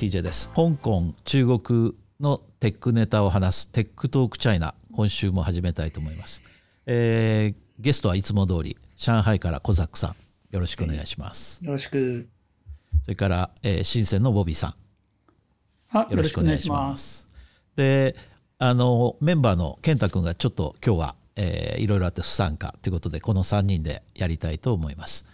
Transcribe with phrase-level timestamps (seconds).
[0.00, 0.48] TJ です。
[0.56, 6.42] 香港中国のテックネタを話す Tech Talk China 今週も始めたいと思います、
[6.86, 10.16] えー、ゲストはいつも通り上海からコザックさん。
[10.54, 12.26] よろしくお願いします、よろしく。
[13.02, 14.74] それから、えー、深センのボビーさ
[15.94, 15.98] ん。
[15.98, 17.28] よろしくお願いします。
[17.76, 18.16] で
[18.56, 25.26] あのメンバーの健太君がちょっと今日は、えー、いろいろあって不参加ということでこの3人でやりたいと思います。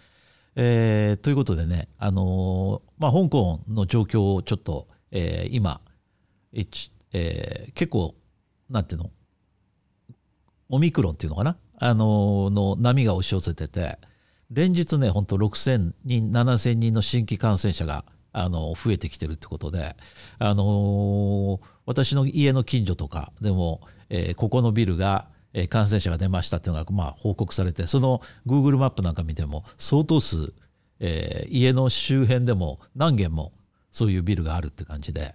[0.58, 5.82] えー、ということでね、あのー、まあ、香港の状況をちょっと、えー、今、
[6.54, 8.14] えー、結構
[8.70, 9.10] なんていうの？
[10.70, 13.98] オミクロンっていうのかな、あのー、の波が押し寄せてて
[14.50, 19.96] 連日ね本当6,000人7,000人の新規感染者があの増えてきてるってことで、
[20.38, 23.80] あの、私の家の近所とかでも、
[24.10, 25.28] えー、ここのビルが
[25.68, 30.52] 感染者が出ましたっていうのがまあ報告されてその Google マップなんか見ても相当数、
[31.00, 33.52] えー、家の周辺でも何軒も
[33.90, 35.34] そういうビルがあるって感じで。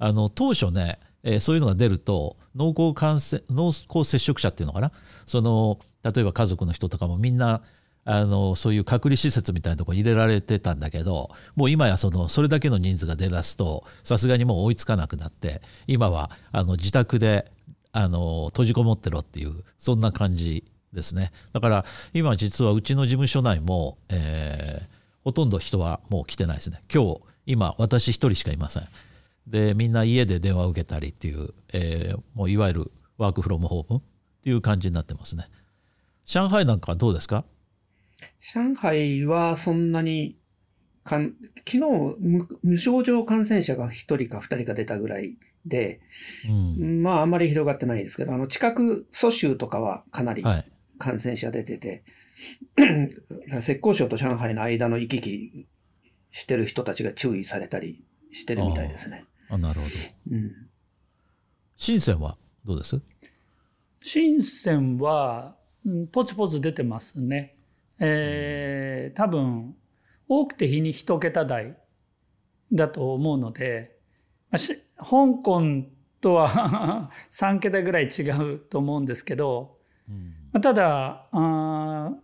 [0.00, 4.92] あの当初ね、えー、そういうのが出ると濃厚感染濃厚接触者っていうのかな？
[5.26, 7.62] その例えば家族の人とかもみんな
[8.04, 17.50] あのそういう隔離施設みたいなとこ入れられてたんだけどもう今やそのそれだけの人数が出だすとさすがにもう追いつかなくなって今はあの自宅で
[17.92, 21.32] あの閉じこもってろっていうそんな感じですね。
[21.52, 24.86] だから今実はうちの事務所内も、えー、
[25.24, 26.82] ほとんど人はもう来てないですね。
[26.92, 28.88] 今日今私一人しかいません。
[29.46, 34.02] でみんな家で電話を受けたりっていう、えー、もういわゆるワークフロムホームっ
[34.42, 35.48] ていう感じになってますね。
[36.24, 37.44] 上海なんかどうですか？
[38.40, 40.36] 上海はそんなに
[41.04, 41.34] かん
[41.66, 41.80] 昨日
[42.62, 45.36] 無症状感染者が1人か2人か出たぐらい
[45.66, 46.00] で、
[46.48, 50.42] うん、まああんまり広がってないですけど、あの近く蘇州とかはかなり
[50.98, 52.04] 感染者出てて、
[52.76, 55.66] はい、浙江省と上海の間の行き来
[56.30, 59.24] してる人たちが注意されたりしてるみたいですね。
[59.50, 59.92] あなるほど。
[60.30, 60.52] うん、
[61.76, 63.00] 深センはどうです？
[64.00, 65.56] 深センは、
[66.12, 67.56] ポツポツ出てますね。
[67.98, 69.74] えー、多分
[70.28, 71.76] 多くて日に一桁台
[72.72, 73.97] だと思うので、
[74.50, 75.86] 香港
[76.20, 79.78] とは 3桁ぐらい違うと思うんですけど、
[80.54, 82.16] うん、ただあ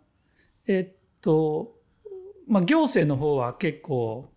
[0.67, 1.77] えっと、
[2.49, 4.31] まあ、行政の方は結構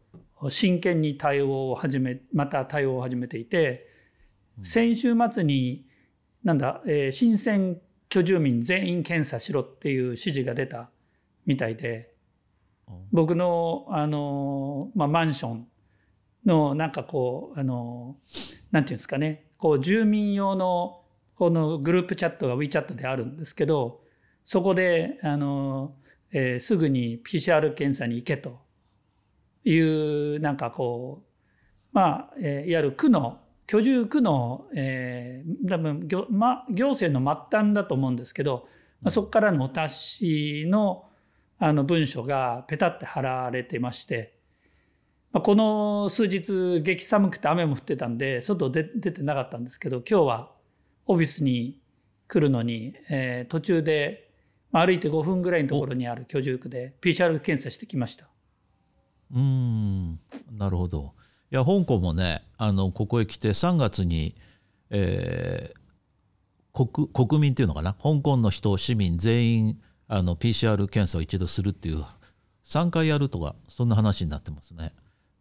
[0.50, 3.88] 真剣に対応を始めまた対応を始めていて、
[4.60, 5.88] うん、先週末に
[6.44, 10.90] なんだ、えー、新鮮居住民全員検査しろっていう指示が出た
[11.46, 12.14] みたいで
[13.12, 15.68] 僕のあの、まあ、マンション
[16.48, 18.16] のなんかこうあの
[18.72, 19.46] なんていうんですかね。
[19.58, 21.02] こう住民用の
[21.36, 24.02] このグループチャットが WeChat であるんですけど
[24.44, 25.96] そこであの、
[26.32, 28.60] えー、すぐに PCR 検査に行けと
[29.64, 31.28] いうなんかこう
[31.92, 38.68] まあ、えー、いわゆる区の居住区の、えー、多分行,、ま、行政の末端だと思うんですけど、
[39.02, 41.04] まあ、そこからのお達しの
[41.60, 44.37] あの文書がペタって貼られてまして
[45.42, 50.52] この数日激寒くて雨も降ってたんで外出出てなかったんですけど今日は
[51.06, 51.80] オフィスに
[52.28, 54.32] 来るのに、えー、途中で
[54.72, 58.28] 歩いて5分ぐらいのところにある居住区で PCR 検査してきました。
[59.34, 60.20] うん
[60.52, 61.14] なるほど。
[61.52, 64.36] いや香港もねあのここへ来て3月に、
[64.90, 67.94] えー、国国民っていうのかな？
[67.94, 72.04] 香港の人市民全員あの PCR 検査を一度するっていう
[72.66, 74.94] 3回やるとかそんな話になってますね。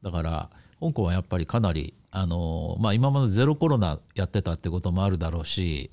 [0.06, 0.50] だから
[0.80, 5.90] 香港はやっぱりかなりあの、まあ、今までゼロコロナやってたってこともあるだろうし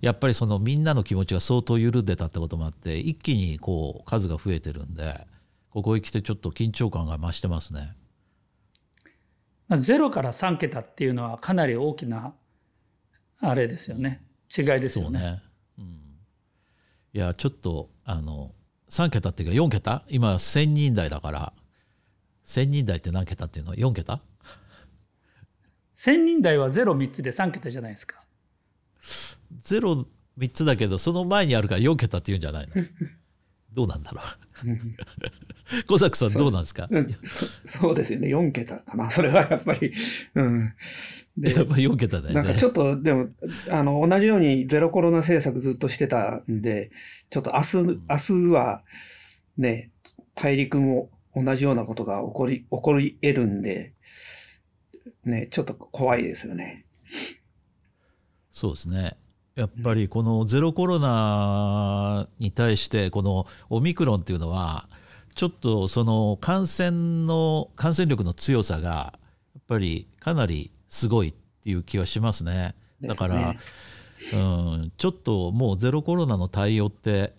[0.00, 5.26] やっぱりそのみんなの気持ちが相当緩んでたってこともあって一気にこう数が増えてるんで
[5.70, 7.96] ここへ来てちょっと緊張感が増してますね。
[9.78, 12.34] ゼロから3桁っていうのはかなり大きな
[13.40, 14.22] あれですよね。
[14.56, 15.18] 違いですよね。
[15.18, 15.42] ね。
[15.78, 15.84] うん、
[17.14, 18.52] いやちょっとあの
[18.90, 20.04] 3桁っていうか4桁？
[20.08, 21.52] 今1000人台だから
[22.52, 24.20] 1000人台って何桁っていうの ?4 桁
[25.96, 28.22] ?1000 人台は03つで3桁じゃないですか。
[29.64, 30.04] 03
[30.52, 32.74] つだけどその前にあるから4桁っていうんじゃないの？
[33.72, 35.84] どうなんだろう？
[35.88, 36.88] 小作さんどうなんですか？
[37.64, 38.28] そうですよね。
[38.28, 39.10] 4桁かな。
[39.10, 39.90] それはやっぱり。
[40.34, 40.74] うん。
[41.38, 42.42] でやっぱり4桁だよね。
[42.42, 43.28] なんかちょっと、でも、
[43.70, 46.90] あの、同じようにゼロコロナ政策ずっとしてたんで、
[47.30, 47.76] ちょっと明日、
[48.10, 48.16] 明
[48.48, 48.82] 日は、
[49.56, 49.90] ね、
[50.34, 53.94] 大陸も同じようなことが起こり、起こり得るんで、
[55.24, 56.84] ね、ちょっと怖いですよね。
[58.50, 59.16] そうですね。
[59.54, 64.88] やっぱりこのゼロコロナに対してこのオミクロンっていうのは
[65.34, 69.18] ちょっとその感染の感染力の強さが
[69.54, 71.32] やっぱりかなりすごいっ
[71.62, 72.74] ていう気はしますね。
[73.02, 73.54] だから、
[74.34, 77.34] うん、ちょっともうゼロコロナの対応って、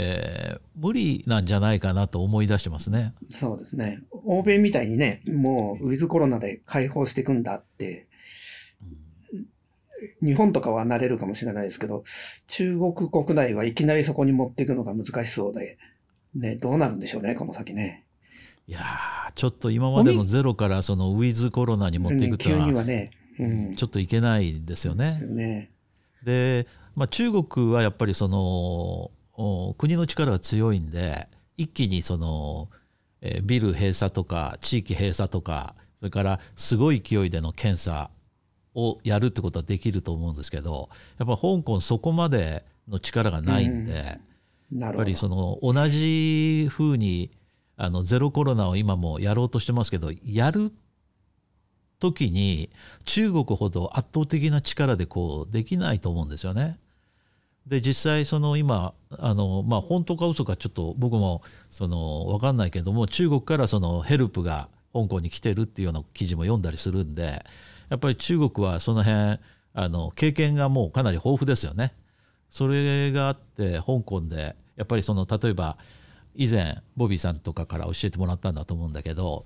[0.00, 3.14] えー、無理なんじゃないかなと思い出してますね。
[3.30, 3.98] そうですね。
[4.24, 8.06] 欧米みたいにね、もうウィズコロナで解放していくんだって、
[10.22, 12.04] 日本とかはなれるかもしれないですけど、
[12.46, 15.78] 中国国内はいきなりそこに持っていくのが難しそうで、
[16.36, 18.04] ね、どうなるんでしょうね、この先ね。
[18.68, 18.80] いや
[19.34, 23.10] ちょっと今までのゼロからそのウィズコロナに持っていくとは、急にはね、
[23.40, 25.18] うん、ちょっといけないですよね。
[25.20, 25.70] ね
[26.22, 29.10] で、まあ、中国はやっぱりその
[29.78, 32.68] 国の力が強いんで一気にその、
[33.20, 38.10] えー、ビル閉鎖とか地域閉鎖とかそれからすごい勢いでの検査
[38.74, 40.88] をやるってことはできると思うんですけど
[41.18, 44.18] やっぱ香港そこまでの力がないんで、
[44.72, 47.30] うん、やっぱりその同じふうに
[47.76, 50.72] あのゼロコロナを今もやろうとしてますけどやる
[52.00, 52.70] 時に
[53.04, 56.78] 中国ほど圧倒的な力でこうできないと思うんですよね。
[57.68, 67.44] で実際その今あのまあ本当か嘘かちょっと僕もその分かんないけども中国からそのヘルプが香港に来てるっていうような記事も読んだりするんで
[67.90, 69.38] やっぱり中国はその辺
[69.74, 71.94] あの経験がもうかなり豊富ですよね。
[72.50, 75.76] それがあって香港でやっぱりその例えば
[76.34, 79.44] 以前ボビーさんとかから教えてもらったんだと思うんだけど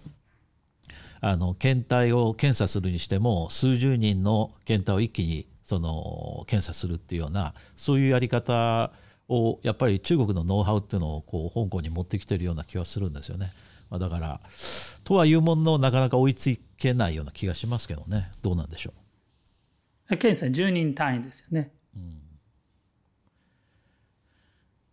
[1.20, 8.92] あの検体を検査するにしても数十人の検体を一気にその検査するっていうようなそういうやり方
[9.28, 13.52] をやっぱり中国のノウハウっていうのをこう香港に持ってきてるような気はするんですよね。
[13.90, 14.40] まあ、だから
[15.04, 18.30] とはいうもののなかなか追いつけないような気がしますけどね。
[18.42, 18.92] どうなんでしょ
[20.10, 20.16] う？
[20.16, 22.20] 検査10人単位ですよね、うん、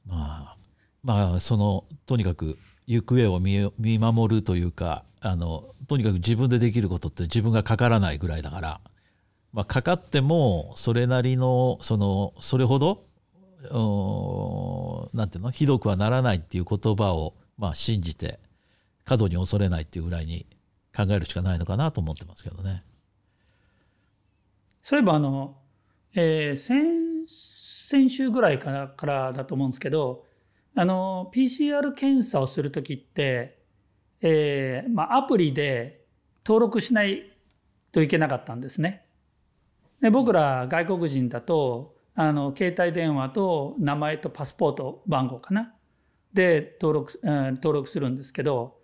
[0.05, 0.57] まあ
[1.03, 2.57] まあそのとにかく
[2.87, 8.81] 行方を見守るというかあのとにかく自分でできることって自分がかからないぐらいだから、
[9.51, 13.03] まあ、かかってもそれなりのそのそれほど
[15.13, 15.51] なんていうの？
[15.51, 18.39] ひどくはならないっていう言葉をまあ信じて
[19.05, 20.45] 過度に恐れないっていうぐらいに
[20.95, 22.83] 考えるしかないのかなと思ってますけどね。
[24.83, 25.57] そういえばあの、
[26.15, 30.25] えー、先先週ぐらいからからだと思うんですけど
[30.75, 33.57] あの PCR 検査をする時って、
[34.21, 36.05] えーまあ、アプリで
[36.45, 37.31] 登録しない
[37.91, 39.05] といけなかったんですね。
[40.01, 45.73] で僕ら外国人だとあの携帯電話と名前とパスポート番号かな
[46.33, 48.77] で登録,、うん、登録するんですけど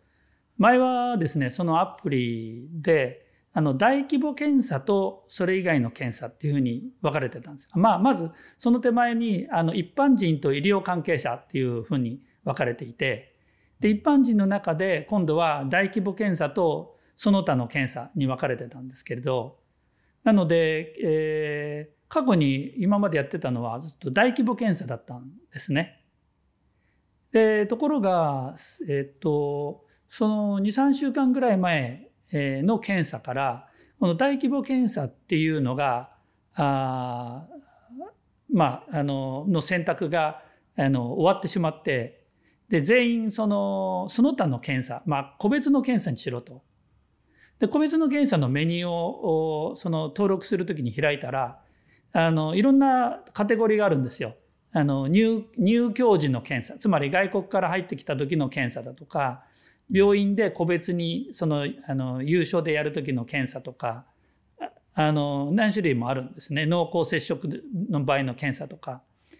[0.57, 7.71] 前はですねそのアプリであの大規模検査とそれ以外の検査っていうふうに分かれてたんですよ。
[7.75, 13.33] まあ、まずその手前にあの一般人と医療関係者っていうふうに分かれていて
[13.79, 19.57] で一般人の中で今度は大規模検査とその他の検査に分かれてたんですけれど
[20.25, 26.01] なので、えー、過去に今までやってたのはずっと大規模検査だったんですね。
[27.31, 28.55] でところが、
[28.89, 33.67] えっ、とその23週間ぐらい前の検査から
[33.99, 36.09] この大規模検査っていうのが
[36.55, 37.45] あ
[38.51, 40.41] まああのの選択が
[40.75, 42.25] あの終わってしまって
[42.69, 46.63] で全員そのその他の検査、まあ、個別の検査にしろと。
[47.59, 51.59] で個別の検査のメニューをその登録するときに開いたら
[52.11, 54.35] あのいろんなカテゴリーがあるんですよ。
[54.71, 59.45] あの入入教時の検査つまり外国から入ってきた時の検査だとか
[59.89, 64.05] 病院で個別にそのあの優勝でやる時の検査とか
[64.93, 69.01] あの何種類もあるんですね濃厚接触の場合の検査とか
[69.35, 69.39] っ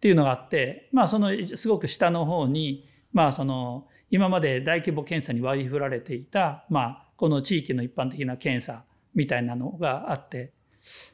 [0.00, 8.84] ていうのがあってまあそのすごく下の方にまあその今まで大規模検査に割り振られていたまあこの地域の一般的な検査
[9.14, 10.52] みたいなのがあって、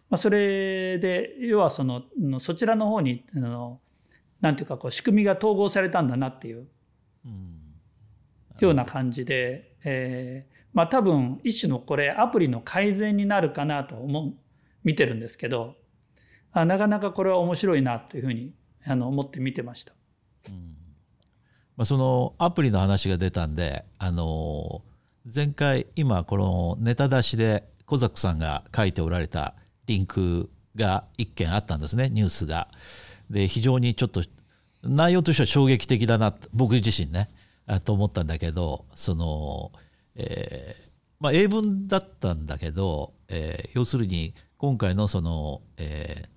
[0.09, 2.05] まあ、それで要はその
[2.39, 3.81] そちらの方にあの
[4.41, 6.69] なんていうかこう仕組みが統合されたんだなっていう。
[7.27, 7.67] うん
[8.59, 14.35] ような感じで、えー、まあ多分一種のこれアプリの改善になるかなと思う
[14.83, 15.75] 見てるんですけど
[16.53, 18.55] あなかなかこれは面白いなというふうに
[18.87, 19.93] あの思って見てました。
[20.49, 20.77] うん
[21.77, 24.81] まあ、そのアプリの話が出たんで、あの
[25.35, 29.57] 前回今このネタ出しで小ザックさんが書いておられた
[29.87, 32.69] リンクが一件あったんですねニュースが。
[33.29, 34.23] で非常にちょっと
[34.85, 37.29] 内容としては衝撃的だな僕自身ね
[37.85, 39.73] と思ったんだけどその、
[40.15, 46.29] えーまあ、英文だったんだけど、えー、要するに今回のその、えー、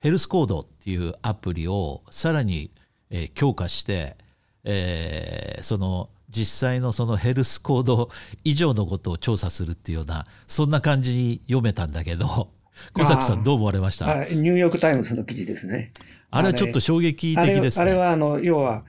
[0.00, 2.72] ヘルスコードっていうアプリをさらに、
[3.08, 4.16] え、強化して、
[4.64, 8.10] えー、その実際のそのヘルスコード
[8.44, 12.50] 以上のことを調査するっていうようなそんな感じに読めたんだけど
[12.92, 14.06] 小崎さんどう思われました？
[14.24, 15.92] ニューヨーク・タイムズの記事ですね。
[16.30, 17.86] あれはちょっと衝撃的ですね。
[17.86, 18.84] あれはあの要は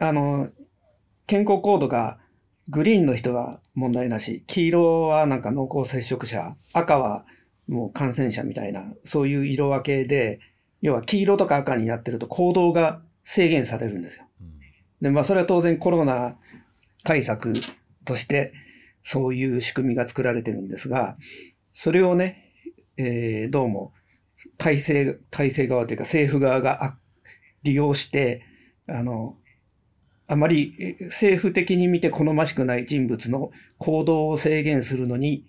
[0.00, 0.48] あの
[1.28, 2.18] 健康コードが
[2.68, 7.24] グリーンの人は問題なし黄色はなんか濃厚接触者赤は
[7.68, 10.40] もう感染者みたいなそういう色分けで
[10.82, 14.24] 要は黄色とか赤になってると行動が制限されるんですよ。
[15.00, 16.36] で、まあそれは当然コロナ
[17.04, 17.54] 対策
[18.04, 18.52] として
[19.02, 21.16] そういう仕組みが作られてるんですが、
[21.72, 22.52] それをね、
[22.96, 23.92] えー、どうも
[24.58, 26.96] 体制、体制側というか政府側が
[27.62, 28.44] 利用して、
[28.86, 29.36] あの、
[30.26, 35.44] あまり政府的に見て好ましくない人物の行動を制限するのに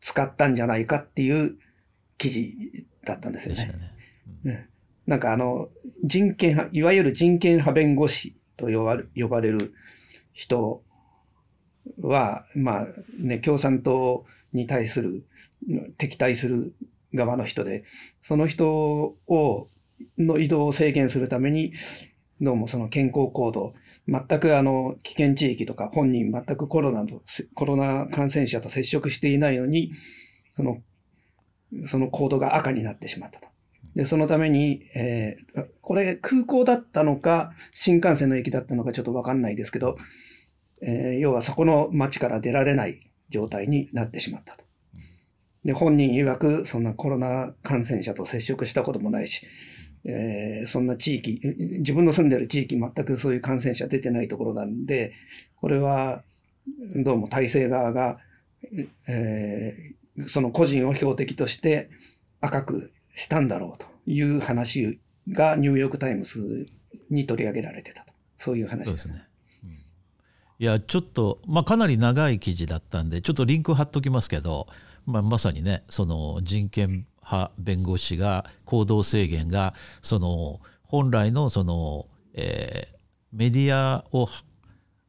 [0.00, 1.56] 使ったんじゃないかっていう
[2.16, 2.54] 記事
[3.04, 4.68] だったんですよね。
[5.06, 5.68] なんかあの、
[6.04, 9.72] 人権派、いわゆる人権派弁護士と呼ばれる
[10.36, 10.82] 人
[11.98, 12.86] は、まあ
[13.18, 15.26] ね、共産党に対する、
[15.96, 16.74] 敵対する
[17.14, 17.84] 側の人で、
[18.20, 19.68] その人を、
[20.18, 21.72] の移動を制限するために、
[22.42, 23.72] どうもその健康行動、
[24.06, 27.22] 全くあの危険地域とか本人全くコロナと、
[27.54, 29.92] コロナ感染者と接触していないのに、
[30.50, 30.82] その、
[31.86, 33.48] その行動が赤になってしまったと。
[33.96, 39.96] で、そのために、えー、これ空港だったのか、新幹線の駅だったのかちょっとわかんないですけど、
[40.82, 44.64] えー、要はそこの街から出られない状態になってしまったと。
[45.64, 49.46] で、本人曰く、そんなコロナ感染者と接触したこともないし、
[50.04, 51.40] えー、そんな地域、
[51.78, 55.14] 自分の住んでる地域全くそういう感染者出てないところなんで、
[55.56, 56.22] これは
[56.96, 58.18] どうも体制側が、
[59.08, 59.94] え、
[60.26, 61.88] その個人を標的として
[62.42, 66.68] 赤くしたんだろうという話がニューヨーク・タイムズ
[67.10, 68.12] に取り上げられてたと。
[68.36, 69.24] そういう話ですね。
[69.64, 69.74] うん、い
[70.58, 74.66] やちょっと、まあ、かなり長い記事だったんでちょっとリンク貼っときますけど、
[75.06, 82.96] まあ、まさにねその人権派弁護士が行動制限がその本来のその、えー、
[83.32, 84.28] メディアを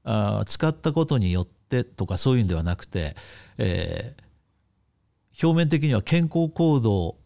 [0.06, 3.16] あ使ったことによってとかそういうんではなくて、
[3.58, 7.18] えー、表面的には健康行動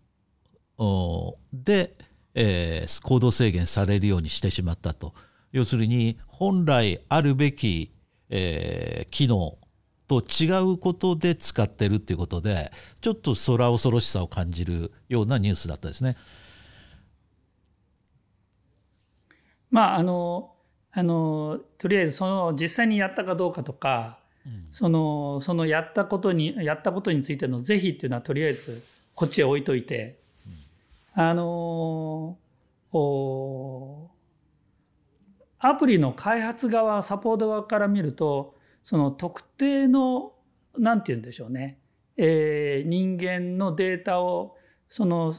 [1.54, 1.96] で、
[2.34, 5.14] えー、行動制限されるようにしてしまったと。
[5.52, 7.92] 要するに本来あるべき、
[8.30, 9.58] えー、機能
[10.08, 16.18] と違うことで使ってるっていうことでちょっと空恐ろしさを感じるようなニュースだったですね。
[19.70, 20.54] まああの
[20.92, 28.84] あのとりあえずその実際にやったかどうかとか、うん、そのそのやったことにやったことについての是非っていうのはとりあえず
[29.16, 30.21] こっちへ置いといて
[31.30, 32.38] あの
[35.60, 40.34] アプリの開発側サポート側から見るとその特定の
[40.78, 41.80] 何て言うんでしょうね、
[42.18, 44.56] えー、人間のデータを
[44.90, 45.34] その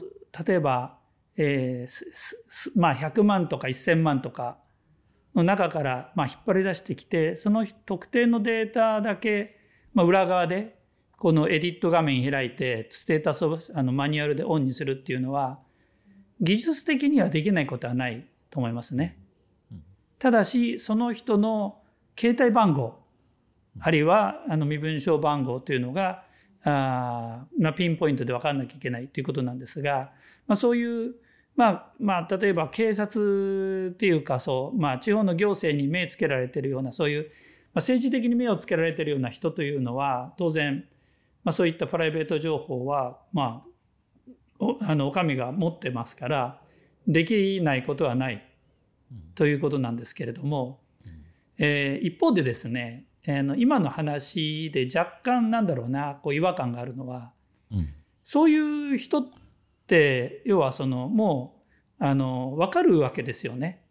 [0.45, 0.97] 例えば、
[1.37, 4.57] えー、まあ100万とか1,000万とか
[5.35, 9.57] の中から、まあ、引っ張り出してきてその特定のデータだけ、
[9.93, 10.79] まあ、裏側で
[11.17, 15.59] このエディット画面開いてステータスをあのマニュアルでオンにするっていうのは
[16.41, 19.17] 技術的にはできないことはないと思いますね。
[20.19, 21.81] ただしその人の
[22.17, 22.99] 携帯番号
[23.79, 26.23] あるいはあの身分証番号というのが
[26.63, 30.11] あ、まあ、ピンポイントで分からなきゃいけないということなんですが、
[30.47, 31.15] まあ、そういう
[31.55, 37.31] まあまあ例えば警察っていうかそう、まあ、地方の行政に目つけられてるようなそういう、まあ、
[37.75, 40.85] 政治的に目をつけられてるような人というのは当然
[41.43, 43.69] まあ、そういったプライベート情報は、まあ、
[44.81, 46.61] あのお上が持ってますから
[47.07, 48.43] できないことはない
[49.35, 50.79] ということなんですけれども、
[51.57, 57.31] えー、一方でですね、えー、今の話で若干なんだろうなこう違和感があるのは、
[57.71, 57.89] うん、
[58.23, 59.25] そういう人っ
[59.87, 61.61] て要はそのも
[61.99, 63.83] うあの分かるわけですよね。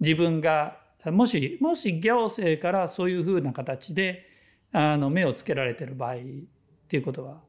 [0.00, 4.26] 自分がもしもし行政からそういうふうな形で
[4.72, 6.16] あの目をつけられてる場合っ
[6.88, 7.40] ていうことは。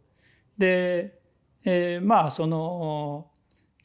[0.58, 1.20] で、
[1.66, 3.28] えー、まあその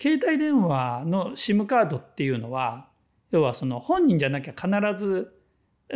[0.00, 2.88] 携帯電話の SIM カードっていうのは
[3.30, 5.34] 要はその本人じゃなきゃ必ず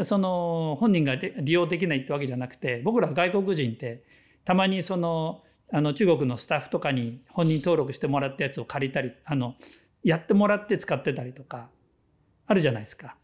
[0.02, 4.02] その本人が利用できないってわけじゃなくて僕ら外国人って
[4.44, 9.54] たまにそのあの中国のスタッフとかに本人登録してもらったやつを借りたりあの
[10.02, 11.68] やってもらって使ってたりとか
[12.46, 13.16] あるじゃないですか。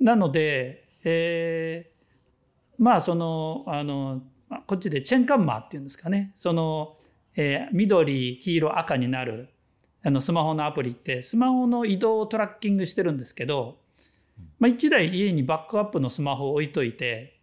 [0.00, 4.22] なので、えー、まあそのあの
[4.66, 6.96] こっちでチェンカンマーっていうんですかねその、
[7.40, 9.48] えー、緑黄色赤になる
[10.02, 13.78] あのスマホのアプリってスマホの移動をトラッキングしてるんですけど
[14.58, 17.40] まあ、1台家にバックアップのスマホを置いといて、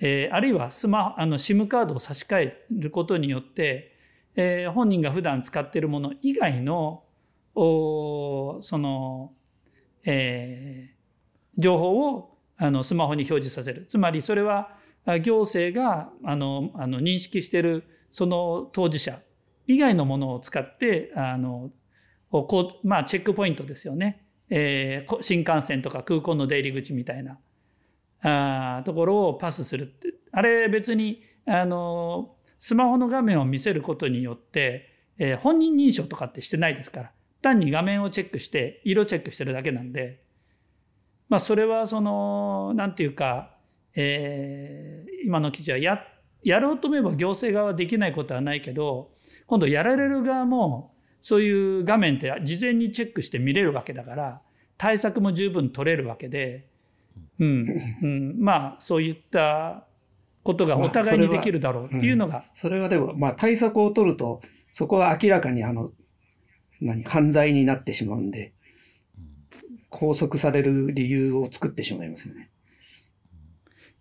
[0.00, 3.96] えー、あるいはスマあの SIM カードを差し替えることによって、
[4.36, 7.02] えー、本人が普段使っているもの以外の
[7.54, 9.32] おその、
[10.04, 13.84] えー、情報をあのスマホに表示させる。
[13.86, 14.76] つまりそれは
[15.22, 17.84] 行政があのあの認識している
[18.14, 19.18] その当事者
[19.66, 21.72] 以外のものを使ってあの
[22.30, 27.40] こう、まあ、チェックポイントですよね、えー、新幹線とか空港の出入り口みたいな。
[28.22, 30.14] あところをパスするって。
[30.30, 37.12] あれ別にあのスマホの画面を見せることによって、えー、本人認証とかってしてないですから。
[37.42, 40.22] 単に画面をチェックして色チェックしてるだけなんで、
[41.28, 43.56] まあ、それはその何て言うか、
[43.96, 46.13] えー、今の記事はやっ
[46.44, 49.10] やろうと思えば行政側はできないことはないけど
[49.46, 54.42] 今度やられる側もそういう画面って事前にチェックして見れるわけだから
[54.76, 56.68] 対策も十分取れるわけで、
[57.38, 59.86] うんうん、まあそういった
[60.44, 62.34] ことがお互いにできるだろうっていうのが。
[62.34, 65.90] まあ、それはうん、それはでも、まあ対策を取ると、そこは明らかにあの、
[66.80, 68.52] 何、犯罪になってしまうんで、
[69.90, 72.50] 拘束される理由を作ってしまいますよね。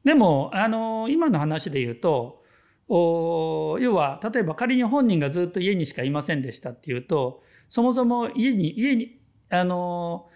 [0.03, 2.43] でも、あの、今の話で言うと、
[2.89, 9.19] お要は、例えば仮に本人がずっと家にしかいませんでしたっていうと、そもそも家に、家に、
[9.49, 10.27] あの、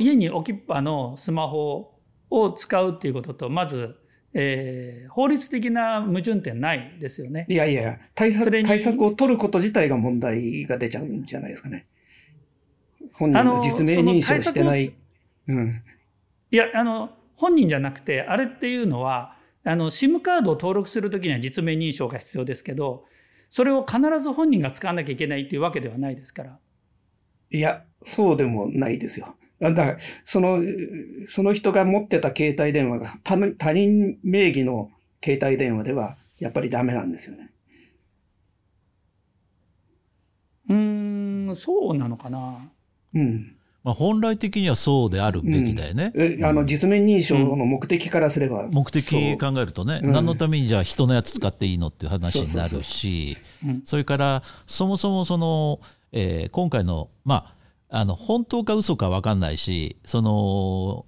[0.00, 1.94] 家に置きっぱのスマホ
[2.30, 3.96] を使うっていうことと、まず、
[4.34, 7.46] えー、法律的な矛盾点ないですよね。
[7.48, 11.86] いやいや、対策対策を取ること自体が問題が出ちゃうんじゃないですかね。
[13.12, 14.92] 本人が実名認証してない。
[15.46, 15.82] うん、
[16.50, 23.04] いや、あの、本人じゃなくて、あれっていうのは、あの、SIM カードを登録するときには実名認証が必要ですけど、
[23.50, 26.58] それを必ず本人が使わなきゃいけないっていうわけではないですから。
[27.50, 29.36] いや、そうでもないですよ。
[29.60, 30.60] だから、その、
[31.26, 34.90] その人が持ってた携帯電話が他他人名義の
[35.24, 37.50] 携帯電話では、やっぱりダメなんですよね。
[40.68, 42.70] うん、そうなのかな。
[43.14, 43.53] うん。
[43.84, 46.10] まあ、本来的にはそうであるべきだよね。
[46.14, 50.08] うん、あの実名認証の目的からすれば、うん、目的考えるとね、う。
[50.08, 53.36] ん、何のためにじゃあ人のやつ使っていいのっていう話になるし
[53.84, 55.80] それからそもそもその、
[56.12, 57.54] えー、今回のま
[57.90, 61.04] ああの本当か嘘か分かんないしその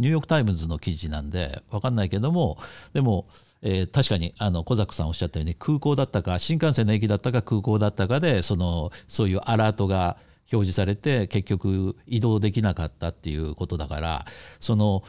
[0.00, 2.56] ニューヨーク・タイムズの記事なんで分かんないけども
[2.94, 3.26] でも、
[3.60, 10.16] えー、確かにあの小坂さんおっしゃったように空港だったか新幹線の駅だったか空港だったかでそのそういうアラートが
[10.52, 14.24] 表示されて結局移動できなかったっていうことだから
[14.60, 15.02] その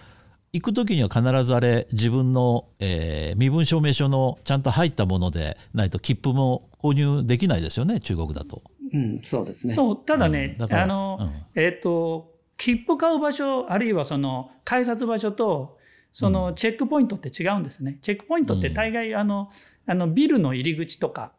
[0.53, 8.61] 行く時には必ずあれ自分の、えー、身分証明書のちゃんと入ったものでないと切符も購入できないですよね中国だと。
[8.93, 9.73] うん、そうですね。
[9.73, 15.77] そう、ただね、うん、あの、うん、えっ、ー、と、切符買う場所、あるいはその改札場所と、
[16.13, 17.91] そのチェックポイントって違うんですね。
[17.91, 19.51] うん、チェックポイントって大概、あの、
[19.85, 21.33] あのビルの入り口とか。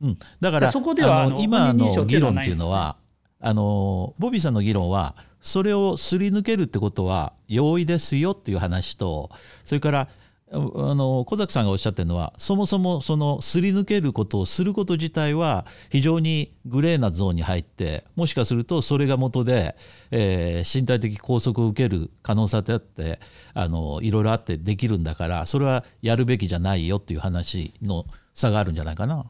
[0.00, 2.96] うん、だから、そこではあの今の議論っていうのは、
[3.40, 9.30] あのボビーさんの議論はそれをすり抜けるってことは容易ですよっていう話と
[9.64, 10.08] それから
[10.52, 19.76] あの小崎さんがおっしゃってるのはそもそもそのすり抜けることをすること自体は非常にグレーなゾーンに入ってもしかするとそれが元で、
[20.12, 23.18] えー、身体的拘束を受ける可能性だって
[23.54, 29.26] あのいろいろあってできるんだからそれはやるべきじゃないよっていう話の差があるんじゃないかな。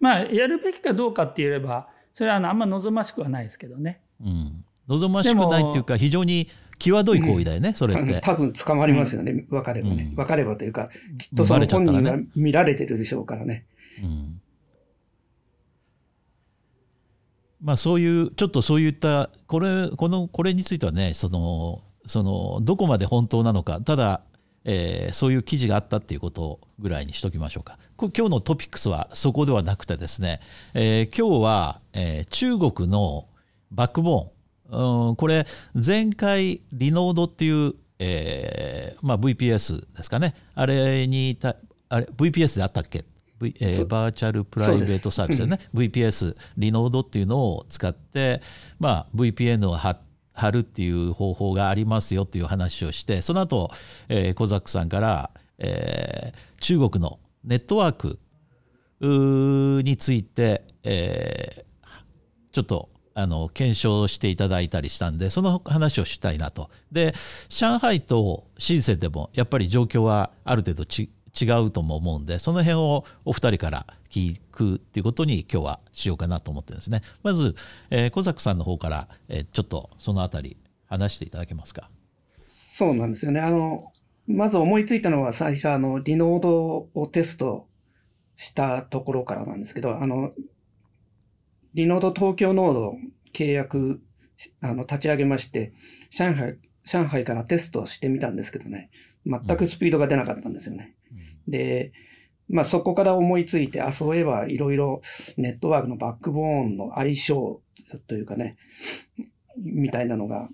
[0.00, 4.00] まあやるべきかどうかって言えばそれはあのあんま望ましくはないですけどね。
[4.20, 8.20] うん望ましくないっていうか非常に際どい行為だよね、それって。
[8.20, 10.12] 多分捕まりますよね、分かればね。
[10.14, 13.66] 分かればというか、きっとその本人が見られてるでしょうからね。
[14.02, 14.40] うん
[17.62, 24.20] まあ、そういうちょっとそういったこれこのこれについてはねそのそのどこまで本当なのかただ、
[24.68, 27.78] えー、そういう記事があったっていうことぐらいにしときましょうか。
[27.96, 30.40] 今日のトピックスはそこではなくてですね、
[30.74, 33.28] えー、今日は、えー、中国の
[33.70, 35.08] バックボーン。
[35.08, 40.34] うん、これ前回リノードっていう、えーまあ、VPS ですかね。
[40.56, 41.54] あれにた
[41.88, 43.04] あれ VPS であったっけ、
[43.40, 45.48] v えー、バーチャルプライベートサービスです。
[45.48, 48.42] ね、うん、VPS リノードっていうのを使って、
[48.80, 49.96] まあ、VPN を貼
[50.36, 53.70] 貼るっていう方法がありますよっていう話をしてその後、
[54.08, 58.18] えー、コザックさんから、えー、中国のネットワーク
[59.82, 61.86] について、えー、
[62.52, 66.68] ちょっとあの検証していただいたりしたんでその話をしたいなと。
[66.92, 67.14] で
[67.48, 71.08] 上海と深センでもやっぱり状況はある程度違
[71.64, 77.02] うとも思うんでその辺をお二人から聞くっていうことに今日はしようかなと思ってるんですね。
[77.22, 77.54] まず、
[77.90, 81.90] えー、小作さんの方から、えー、ちょっとそのあたり話していただけますか？
[82.48, 83.40] そうなんですよね。
[83.40, 83.92] あの、
[84.26, 87.68] まず思いついたのは最初あの、リノードをテスト
[88.36, 90.32] したところからなんですけど、あの、
[91.74, 92.96] リノード東京ノード
[93.32, 94.02] 契約、
[94.60, 95.72] あの、立ち上げまして、
[96.10, 98.90] 上海、上海からテストしてみたんですけどね、
[99.24, 100.94] 全くスピードが出なかったんですよね。
[101.46, 101.92] うん、で、
[102.48, 105.02] まあそこから思いついて、あ、そういえばいろいろ
[105.36, 107.60] ネットワークのバックボーンの相性
[108.06, 108.56] というかね、
[109.56, 110.48] みたいなのが、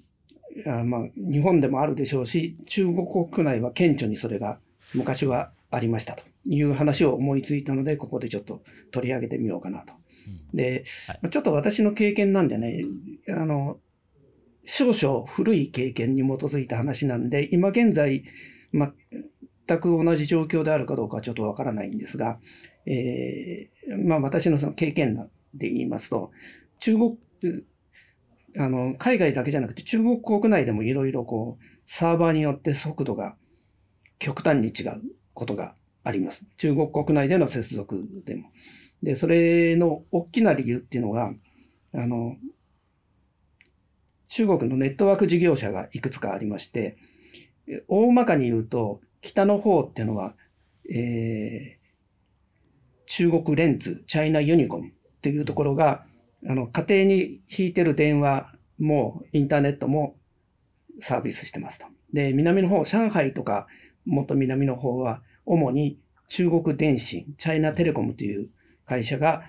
[0.67, 4.59] あまあ日本でもあるでしょうし、中国国内は顕著にそれが
[4.95, 6.33] 昔はありましたと。
[6.45, 9.95] いう話を思いついたので、ここでちょっと取り上げてみようかなと。
[10.53, 12.85] で、はい、ちょっと私の経験なんでね、
[13.29, 13.79] あの、
[14.65, 18.25] 少々古い経験に基づいた話なんで、今現在、
[18.73, 18.93] ま、
[19.67, 22.39] 全く同じ状況であるかどうかはちょっとわからないんですが、
[22.87, 25.17] えー、まあ私のその経験
[25.55, 26.31] で言いますと、
[26.79, 27.19] 中国、
[28.59, 33.37] あの、海外だけじゃなくて中国国内でもいろいろこう、サーバーによって速度が
[34.19, 35.03] 極端に違う
[35.35, 36.45] ことがあります。
[36.57, 38.51] 中国国内での接続でも。
[39.03, 41.33] で、それの大きな理由っていうのが、
[41.95, 42.37] あの、
[44.29, 46.97] 中国のネットワーク事業者がいくつかありまして、
[47.89, 50.35] 大まかに言うと、北の方っていうのは、
[50.91, 51.83] えー、
[53.07, 56.05] 中国レンズ、チャイナユニコムっていうところが、
[56.47, 60.17] あの、家庭に引いてる電話も、インターネットも
[61.01, 61.87] サービスしてますと。
[62.13, 63.69] で、南の方、上海とか、
[64.05, 68.51] もっと南の方は、主に中国電信、チャイナテレコムという
[68.87, 69.45] 会社が、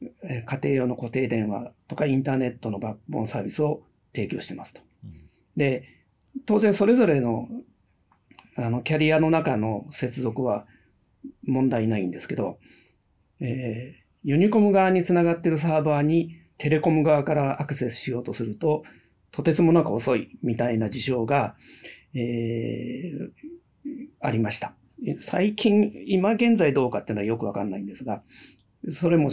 [0.00, 4.80] 家庭用の固定電話とかインターネットのバックボーンサービスを提供してますと。
[5.56, 5.84] で、
[6.44, 7.48] 当然それぞれの
[8.56, 10.66] あのキャリアの中の接続は
[11.46, 12.58] 問題ないんですけど、
[13.40, 18.84] えー、ユニコム側につながっているサーバーにテレコム側からアクセスしようとすると、
[19.30, 21.56] とてつもなく遅いみたいな事象が、
[22.14, 23.30] えー、
[24.20, 24.74] ありました。
[25.20, 28.22] 最近、今現在どうかっていうのはよくわかんないんですが、
[28.90, 29.30] それも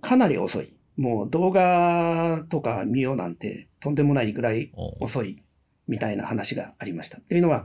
[0.00, 0.72] かなり遅い。
[0.96, 5.42] もう動画とか見ようなんてとんでもないぐらい遅い
[5.86, 7.18] みたいな話がありました。
[7.18, 7.64] っていうのは、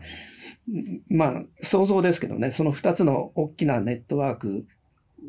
[1.09, 4.65] まあ想像ですけどね、その二つの大きなネットワーク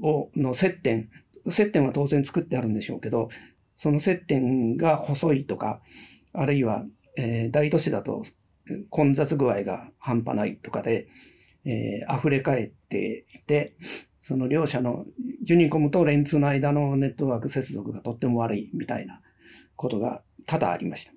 [0.02, 1.08] を、の接点、
[1.48, 3.28] 接点は当然作ってあるんでしょうけど、
[3.76, 5.80] その接点が細いとか、
[6.32, 6.84] あるいは、
[7.16, 8.22] えー、大都市だと
[8.90, 11.08] 混雑具合が半端ないとかで、
[11.64, 13.74] えー、溢れ返っていて、
[14.20, 15.06] その両者の
[15.44, 19.20] ユニコムとレンツの間のネットワーク接続がとっても悪いみたいな
[19.76, 21.12] ことが多々ありました。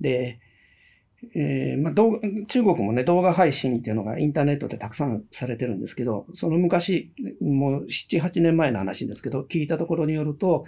[0.00, 0.40] で、
[1.34, 10.64] えーまあ、動画中国もね、動画配信っていうのがインターネットでたくさんされてるんですけど、その昔、もう7、8年前の話ですけど、聞いたところによると、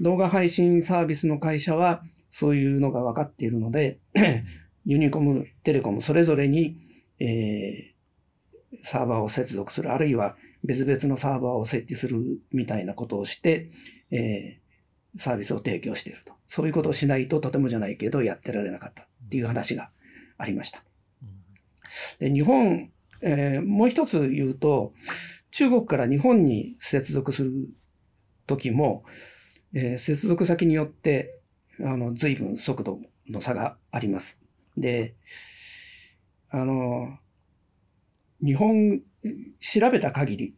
[0.00, 4.00] 動画配信サービスの会社はそういうのが分かっているので、
[4.84, 6.76] ユニコム、テレコムそれぞれに、
[7.20, 12.18] えー、サーバーを接続する、あるいは別々のサーバーを設置する
[12.50, 13.68] みたいなことをして、
[14.10, 16.32] えー、サービスを提供していると。
[16.48, 19.88] そういうことをしないととてもじゃないけどやってられなかったっていう話が
[20.36, 20.84] ありました。
[22.18, 22.90] で日本、
[23.22, 24.92] えー、もう一つ言うと、
[25.50, 27.70] 中国から日本に接続する
[28.46, 29.04] 時も、
[29.72, 31.40] えー、接続先によって、
[31.80, 34.38] あの、随分速度の差があります。
[34.76, 35.14] で、
[36.50, 37.16] あの、
[38.44, 39.00] 日本、
[39.60, 40.54] 調べた限り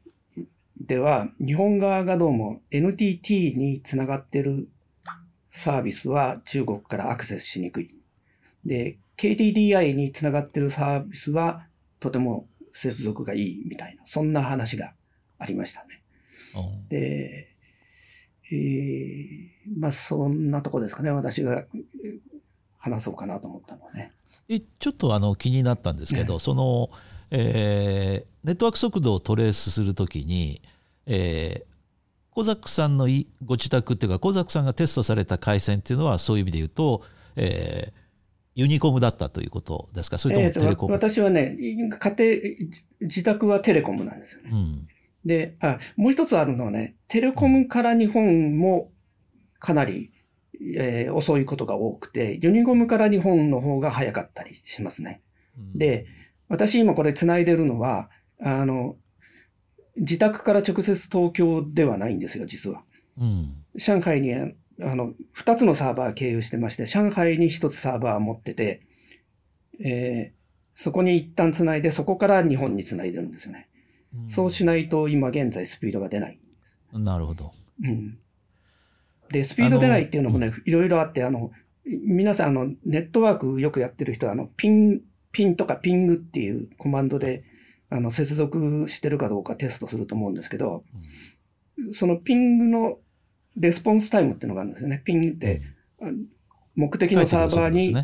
[0.81, 4.69] では、日本側がどうも NTT につながってる
[5.53, 7.94] サービスは中国からアクセスしにくい。
[8.65, 11.67] で、KDDI につながってるサービスは
[12.01, 14.93] とても接続がいいみたいな、そんな話が
[15.39, 16.03] ありましたね。
[16.89, 17.49] で、
[18.51, 19.49] えー、
[19.79, 21.65] まあそんなとこですかね、私が
[22.79, 24.13] 話そうかなと思ったのはね。
[24.49, 26.91] えちょっとあの気になったんですけど、ね、その、
[27.31, 30.61] えー、ネットワーク速度をトレースするときに、
[31.07, 31.65] えー、
[32.31, 33.09] コザックさんの
[33.45, 37.03] ご自宅っていうかコザックさんがテストされた回線っていうのはそういう意味で言うと、
[37.37, 38.04] えー、
[38.55, 40.19] ユニコムだったということですか？
[40.19, 41.99] それともテレコム、えー、私はね、家庭、
[43.01, 44.51] 自宅はテレコムなんですよね。
[44.53, 44.89] うん、
[45.25, 48.93] であ、もう一つあるのはね、テレコムから日本も
[49.59, 50.13] かなり、
[50.77, 55.21] えー、遅いことが多くて、ユニコムから日本の方が早かったりしますね。
[55.59, 56.07] うん、で、
[56.49, 58.09] 私今これ繋いでるのは、
[58.41, 58.97] あの、
[59.97, 62.85] 自宅から直接東京ではないんですよ、実は。
[63.19, 64.33] うん、上海に
[64.81, 68.83] あの、二つのサーバー経由してまして、上海に一つサーバーを持ってて、
[69.81, 73.69] えー、そこに一旦繋いで、そこから日本に繋いでるんですよね。
[74.15, 76.39] うん、そうしないと今現在スピードが出ない。
[76.93, 77.53] なるほど。
[77.83, 78.19] うん。
[79.31, 81.51] で、スピード出ないっていうのもね、いろいろあって、あの、
[81.87, 87.45] 皆さんあのネットワークよくやってる人はあのピン、ピンとかピングっていうコマンドで
[87.91, 90.85] あの接続してるかどうかテストすると思うんですけど、
[91.93, 92.99] その ping の
[93.57, 95.03] レスポンスタイムっていうのがあるんですよね。
[95.05, 95.63] ping って、
[96.75, 97.95] 目的のサーバーに、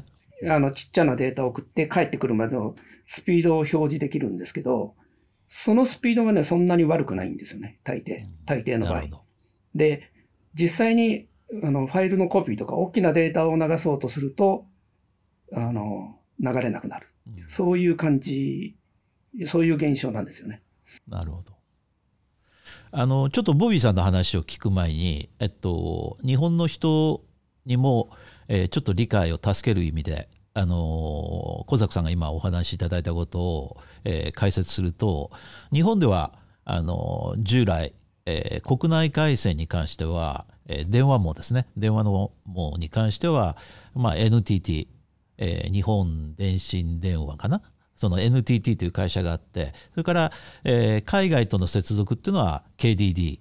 [0.48, 2.74] あのちっちゃなデータを送って帰ってくるまでの
[3.06, 4.94] スピードを表示できるんですけど、
[5.48, 7.80] そのスピードがね、そんなに悪くないんですよね。
[7.82, 8.26] 大抵。
[8.46, 9.24] 大抵の場合。
[9.74, 10.10] で、
[10.54, 11.28] 実際に
[11.62, 14.66] あのファイルのコピーとか大きなデータを流そうとすると、
[15.52, 17.08] あの、流れなくなる。
[17.26, 18.76] うん、そういう感じ、
[19.44, 20.62] そういう現象なんですよね。
[21.08, 21.59] なるほど。
[22.92, 27.22] あのちょっとボビーさんの話を聞く前に、えっと、日本の人
[27.64, 28.10] にも、
[28.48, 30.76] えー、ちょっと理解を助ける意味であの
[31.68, 35.30] 小坂さんが今お話しいただいたことを、えー、解説すると
[35.72, 36.32] 日本では
[36.64, 37.94] あの従来、
[38.26, 41.68] えー、国内回線に関しては、えー、電話網ですね。
[41.76, 43.56] 電話の網に関しては、
[43.94, 44.88] まあ、NTT、
[45.38, 47.62] えー、日本電信電話かな？
[48.00, 50.32] その NTT という会社があってそれから、
[50.64, 53.40] えー、海外との接続っていうのは KDD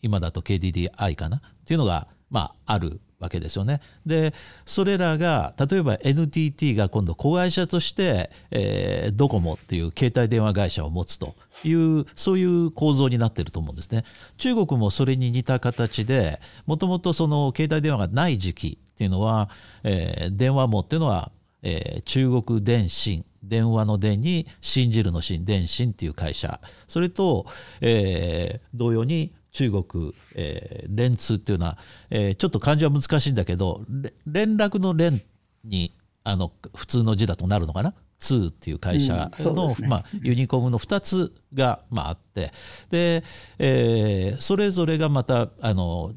[0.00, 1.36] 今だと KDDI かな？
[1.36, 3.82] っていうのが、まあ、あるわけですよね。
[4.06, 4.32] で
[4.64, 14.04] それらが例えば NTT が今度子会社として、えー、ドコモっていう携帯電話会社を持つというそういう構造になってると思うんですね。
[14.38, 19.50] 中国もそれに似た形でもともとその携帯電話がない時期っていうのは、
[19.84, 21.30] えー、電話網っていうのは、
[21.62, 26.60] えー、中国電信電話の電に信じるの信電信っていう会社。
[26.88, 27.46] それと、
[27.80, 31.78] えー、同様に中国、えー、連通っていうのは、
[32.10, 33.84] えー、ちょっと漢字は難しいんだけど
[34.26, 35.22] 連絡の連
[35.64, 42.52] にあの普通の字だとなるのかな？2っていう会社の、うんね、まあ、ユニコムの2つが、まあ、あって。
[42.90, 43.24] で、
[43.58, 46.12] えー、それぞれがまたあの、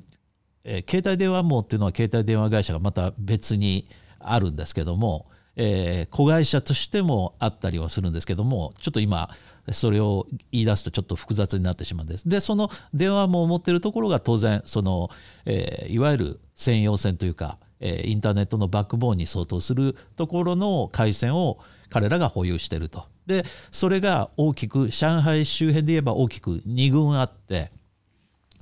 [0.65, 3.87] えー、携帯電話網っていうのは携帯電話会社がまた別に
[4.19, 9.29] あるんですけども、えー、子会社としてもあったりはするんですけどもちょっと今
[9.71, 12.27] それを言い出すとちょっと複雑になってしまうんです。
[12.27, 15.09] でその電話網を持ってるところが当然その、
[15.45, 23.05] えー、いわゆる専用線というか、えー、インターネットのバックボーンに相当するところの回線を彼らが保有してると。
[23.25, 27.71] でそれが大きく上海周辺で言えば大きく2軍あって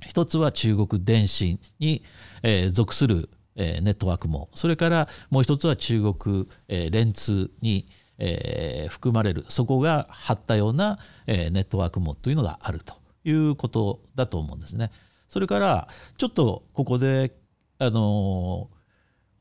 [0.06, 2.02] 一つは中国電信に、
[2.44, 4.48] えー、属するえネットワークも。
[4.54, 7.86] それからもう一つは中国、え連通に、
[8.18, 9.44] え含まれる。
[9.48, 14.90] そこが張ったような、えネットワーク網というのがあるということだと思うんですね。
[15.32, 15.88] それから
[16.18, 17.32] ちょっとここで
[17.78, 18.68] あの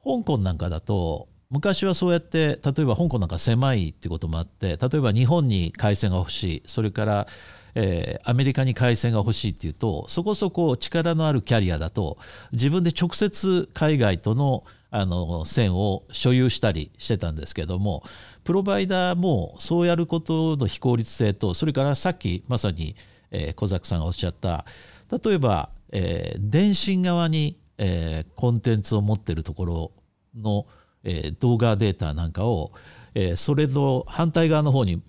[0.05, 6.63] 香港なんかだと昔はそうやって例えば香港なんか狭いっていうこともあって例えば日本に回線が欲しい。
[6.65, 7.27] それから
[7.75, 12.17] えー、アメリカに回線が欲しいっていうとそこそこ力のあるキャリアだと
[12.51, 18.03] 自分で直接海外とのあの線を所有したりしてたんですけども
[18.43, 22.97] プロバイダーもそうやることの非効率性とそれからさっきまさに、
[23.31, 24.65] えー、小崎さんがおっしゃった
[25.23, 29.91] 例えば、えー、電信側に、えー、コンテンツを持ってるところ
[30.35, 30.65] の、
[31.05, 32.73] えー、動画データなんかを
[33.13, 35.01] えー、それの反対側の方に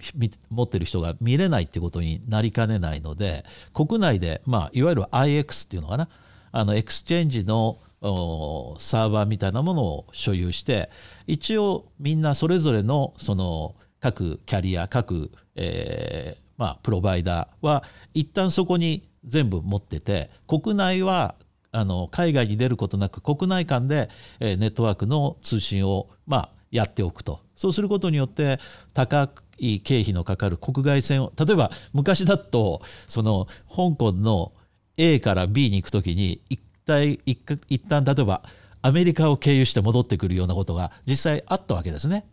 [0.50, 6.08] 持ってる人が見れないってことになりかねないので国内で、まあ、いわゆる IX っていうのかな。
[6.54, 10.90] あのエクスチェンジのサーバーみたいなものを所有して
[11.26, 21.36] 一応みんなそれぞれのその各キャリア各、えーまあ、プロバイダーは一旦そこに全部持ってて国内は
[21.70, 24.10] あの海外に出ることなく国内間で、
[24.40, 28.58] えー、ネットワークの通信を、まあ、やっておくとそうすることによって
[28.94, 34.52] 高い経費のかかる国外線を例えば昔だとその香港の
[34.96, 38.42] A から B に行く時に一体一旦例えば
[38.80, 42.26] アメリカを経由して戻ってくるようなことが実際あったわけですね。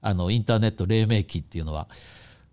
[0.00, 1.88] あのインターネット黎明期っていうのは。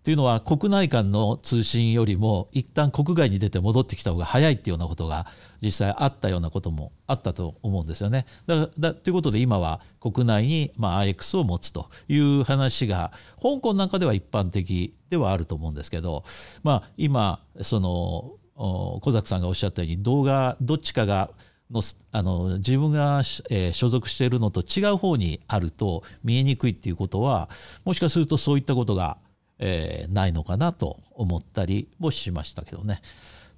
[0.02, 5.26] というのは国内間の通信よりも一旦国外に出て戻ってきた方が早いっていうようなことが
[5.62, 8.24] 実際あったようなこともあったと思うんですよね。
[8.46, 16.24] だだということで今は国内にまあ IX を持つという話が香港なんかでは一般的ではあると思うんですけど、
[16.62, 21.30] まあ、今その小崎さんがおっしゃったように動画どっちかが
[21.70, 21.82] の
[22.12, 27.48] あの自分が、えー、所属しているのと違う方にあると見えにくいっていうことは
[27.84, 29.18] もしかするとそういったことが
[29.62, 33.02] えー、ないのかなと思ったりもしましたけどね。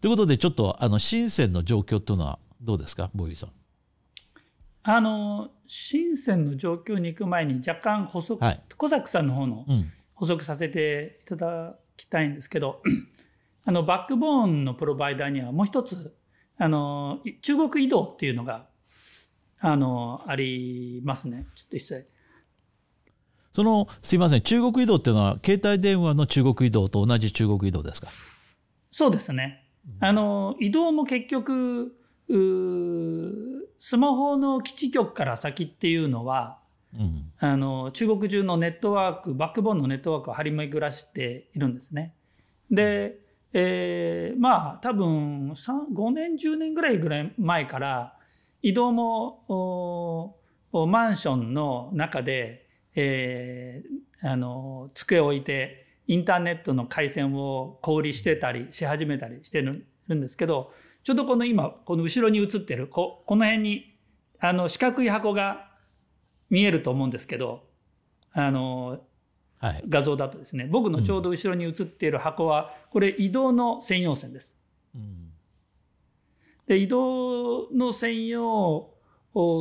[0.00, 3.08] ということでちょっとあの深センの状況というのはどうですか？
[3.14, 3.50] ボイーさん。
[4.82, 9.64] あの深センの状況に行く前に若干補足、はい、小崎さんの方の
[10.14, 13.08] 補足させていただきたいんですけど、うん、
[13.64, 16.16] あのバックボーンのプロバイダーにはもう一つ
[16.58, 18.66] あの中国移動っていうのが
[19.60, 21.46] あのありますね。
[21.54, 22.06] ちょっと一切
[23.52, 24.40] そのすいません。
[24.40, 28.08] 中国移動っていうのは携帯電話の中国移動と同じ中国移動ですか？
[28.90, 29.64] そうですね。
[30.00, 31.94] あの移動も結局
[33.78, 36.58] スマホの基地局から先っていうのは、
[36.94, 42.14] うん、あの中国中のネットワークバックボーンのネットワークを張り巡らしているんですね。
[42.70, 43.18] で、
[43.52, 48.14] えー、まあ多分5年10年ぐらいぐらい前から
[48.62, 50.36] 移動も
[50.72, 52.61] マンションの中で、
[52.94, 63.96] えー、あの机を置いてインターネットの回線を小売りしてたりし始めたりしてるんですけどちょうどこの今この後ろに映ってるここの辺に
[64.40, 65.70] あの四角い箱が
[66.50, 67.64] 見えると思うんですけど
[68.32, 69.00] あの、
[69.58, 74.56] はい、画像だとですね僕のちょうど後ろに映っている箱は、これ移動の専用線です。
[74.94, 75.32] うん、
[76.66, 78.90] で移動の専用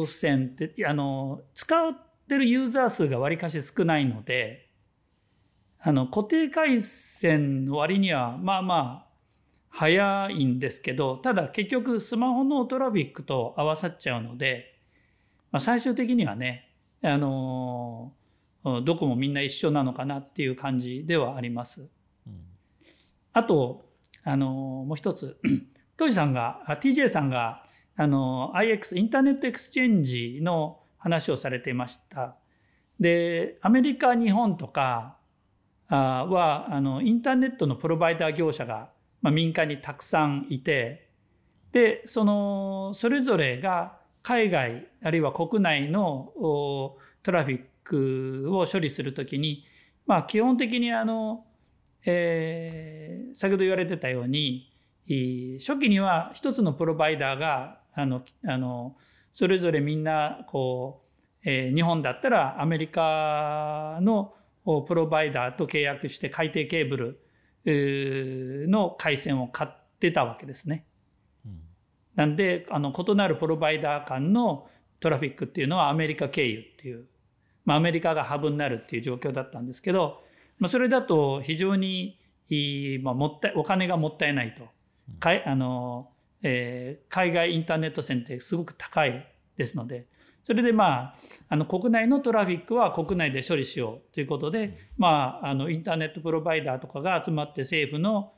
[0.08, 1.76] 線ってあの使
[2.32, 4.70] ってるユーザー数がわりかし少ないので
[5.82, 9.08] あの固定回線の割にはまあまあ
[9.70, 14.80] 早いんですけどただ結局スマホのトラフィックと合わさっちゃうので、
[15.52, 16.70] まあ、最終的にはね
[17.04, 18.14] あの
[18.86, 21.90] どこもみんな一緒なのかなっていう感じではあります。
[22.28, 22.44] うん、
[23.34, 23.90] あと
[24.24, 24.48] あの
[24.88, 25.38] もう一つ
[25.98, 27.66] トジさんが TJ さんが
[27.98, 32.38] あの IX インターネットエクスチェンジの話をされていました。
[33.00, 35.18] でアメリカ日本とか
[35.90, 38.90] はあのインターネットのプロバイダー業者が
[39.22, 41.10] まあ、民間にたくさんいて
[41.72, 46.34] でそのそれぞれが海外あるいは国内の
[47.24, 49.64] トラフィックを処理するときに、
[50.06, 51.46] まあ、基本的にあの、
[52.06, 54.70] えー、先ほど言われてたように
[55.60, 58.96] 初期には一つのプロバイダーがあのあの
[59.34, 61.04] それぞれみんなこ
[61.44, 64.34] う、えー、日本だったらアメリカの
[64.88, 70.86] プロバイダーと契約して海底ケーブルの回線を買ってたわけですね。
[72.16, 74.68] なんであの異なるプロバイダー間の
[75.00, 77.06] トラフィックっていうのはアメリカ経由っていう、
[77.66, 80.22] まあ、アメリカがハブになるっていう状況だったんですけど、
[80.60, 82.20] まあ、それだと非常に、
[83.02, 84.68] まあ、もったいお金がもったいないと、
[85.20, 86.10] かいあの
[86.44, 89.28] えー、海外インターネット線ってすごく高い
[89.58, 90.08] ですので
[90.44, 91.16] それでまあ
[91.50, 98.34] あの国内のトラフィックは国内で処理しようということで、まあ、あのインターネットプロバイダーとかが集まって政府の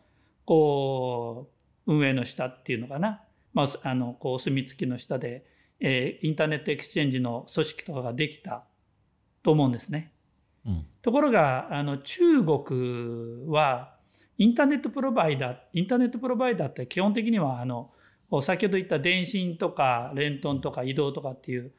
[0.46, 1.50] こ
[1.86, 3.22] う運営の下っていうのかな、
[3.54, 5.46] まあ、あのこうお墨付きの下で、
[5.80, 8.66] えー、インターネットエクスチェンジの組織とかができた
[9.42, 10.12] と思うんですね。
[10.66, 13.92] うん、ところがあの中国は
[14.38, 17.91] インターネットプロバイダーインターネットプロバイダーって基本的にはあの
[18.41, 21.72] 先ほど言った電信とかレントンとか移動とかっていう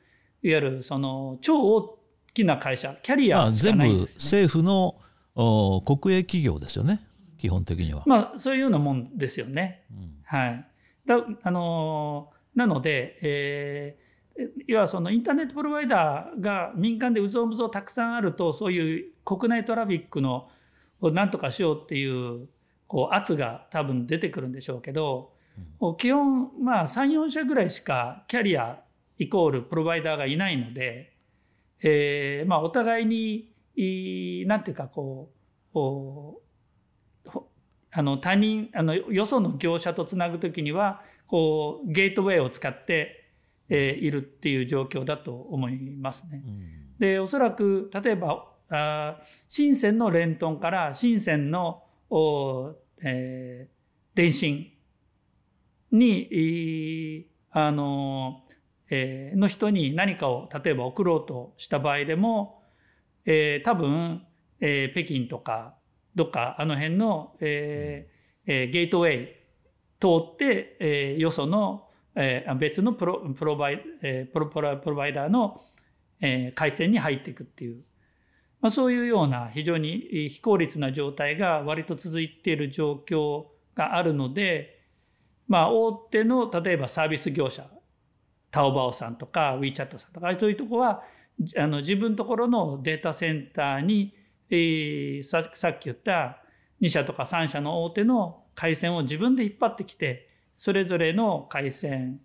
[0.43, 1.99] いわゆるその超大
[2.33, 7.05] きな会社キャリアしかないんです、ね、全部政府の国営企業ですよね
[7.38, 8.05] 基本的には。
[8.07, 9.85] まあそういうようなもんですよね。
[9.90, 10.67] うん、はい、
[11.05, 20.49] だあのなので、えー、要はそのインターネットプロバイダーが民間でうぞうむぞうたくさんあるとそういう国内トラフィックの
[21.09, 22.49] を何とかしようっていう
[22.87, 25.33] こう圧が多分出てくるんでしょうけど、
[25.81, 28.81] うん、基本まあ34社ぐらいしかキャリア
[29.19, 31.17] イコールプロバイダーがいないので、
[31.83, 33.53] えーまあ、お互いに
[34.47, 35.33] なんていうかこ
[35.75, 36.45] う
[37.97, 43.31] あの他人あのよその業者とつなぐ時にはこうゲートウェイを使って、
[43.69, 46.43] えー、いるっていう状況だと思いますね。
[46.45, 54.72] うん、でおそらく例えばあ深センのレントンから深センのお、えー、電信
[55.92, 58.40] にあの
[58.90, 62.62] えー、の人に何かを例えば送ろうとした場合でも、
[63.24, 64.22] えー、多分、
[64.61, 65.74] えー、北京とか
[66.14, 69.29] どっかあの辺の、えーえー、ゲートウェイ
[69.98, 75.59] 通って、えー、よその、えー、別のプロプロバイ,、えー、プロプロバイダーの、
[76.20, 77.82] えー、回線に入っていくっていう、
[78.65, 83.45] まあ、そういうような非常に非効率な状態が割と続いている状況
[83.75, 84.81] があるので、
[85.47, 87.67] まあ、大手の例えばサービス業者
[88.51, 91.03] タオバオさんとか WeChat さんとかそういうとこは
[91.59, 94.15] あの自分のところのデータセンターに、
[94.49, 96.39] えー、さっき言った
[96.81, 102.19] 2社とか3社の大手の回線を自分で引っ張ってきてそれぞれの回線、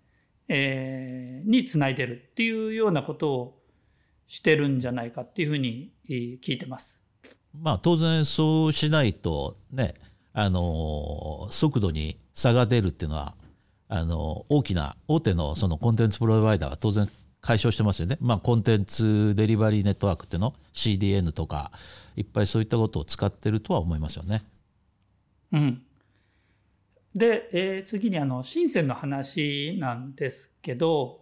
[0.48, 3.59] えー、につないでるっていうようなことを
[4.30, 7.02] してるんじゃないかっていうふうに聞いてます。
[7.52, 9.94] まあ当然そうしないとね
[10.32, 13.34] あの速度に差が出るっていうのは
[13.88, 17.08] あの大きな大手のそのコンテンツプロバイダーは当然
[17.40, 21.72] 解消してますよね、まあ、コンテンツデリバリーネットワークっていうの CDN とか
[22.14, 24.42] いっぱいそういったことを使ってるとは思いますよね。
[25.52, 25.82] うん、
[27.16, 31.20] で、えー、次にあの深センの話なんですけど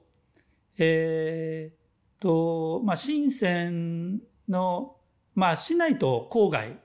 [0.79, 1.78] えー、
[2.21, 4.97] とまあ深センの、
[5.35, 6.79] まあ、市内と郊外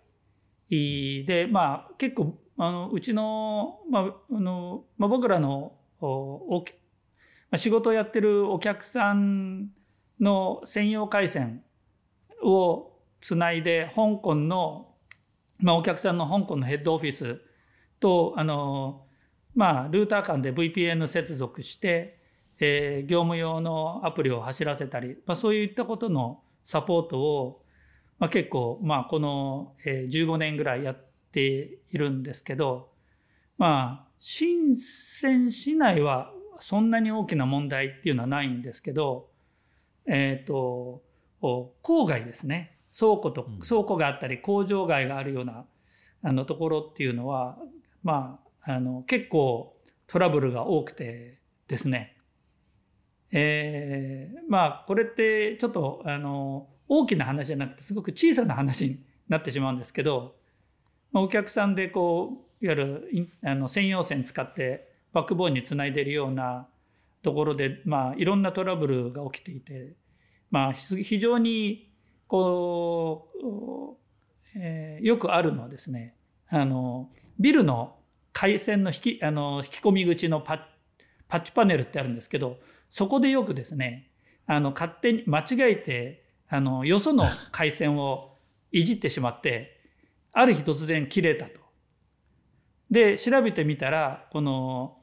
[0.69, 6.63] で、まあ、結構あのうちの,、まああのまあ、僕らのお
[7.55, 9.69] 仕事をやってるお客さん
[10.19, 11.63] の専用回線
[12.43, 14.95] をつないで香港の、
[15.59, 17.41] まあ、お客さんの香港のヘッドオフィス
[17.99, 19.05] とあの、
[19.55, 22.22] まあ、ルーター間で VPN 接続して、
[22.65, 27.61] えー、業務用のアプリを走らせたり、まあ、そういったことのサポートを、
[28.19, 30.97] まあ、結構、まあ、この、えー、15年ぐらいやっ
[31.33, 32.93] ているんですけど
[33.57, 39.29] まあ深セン市内はそんなに大きな問題っていうのはないんですけど、
[40.05, 41.03] えっ、ー、と
[41.41, 42.77] 郊外ですね。
[42.97, 45.65] 倉庫と倉庫があったり工場街があるような
[46.21, 47.57] あのところっていうのは
[48.03, 49.75] まああの結構
[50.07, 52.15] トラブルが多くてですね
[53.35, 60.35] えー、まあこれってちょっとあの大きな話じゃなくてすごく小さな話になってしまうんですけど、
[61.11, 66.67] まあ、お客さんでこういわゆるあの専用線使ってバックボーンにつないでるような
[67.23, 69.93] ところで、まあ、いろんなトラブルが起きていて、
[70.51, 71.91] まあ、非常に
[72.27, 73.29] こ
[74.55, 76.15] う、えー、よくあるのはですね
[76.49, 77.09] あの
[77.39, 77.95] ビルの
[78.31, 80.59] 回線の引きあの引き込み口のパッ
[81.27, 82.57] パッチパネルってあるんですけど
[82.93, 84.11] そこでよくですね
[84.45, 88.35] あの勝手に間違えてあのよその回線を
[88.71, 89.81] いじってしまって
[90.31, 91.59] ある日突然切れたと。
[92.91, 94.99] で調べてみたらこの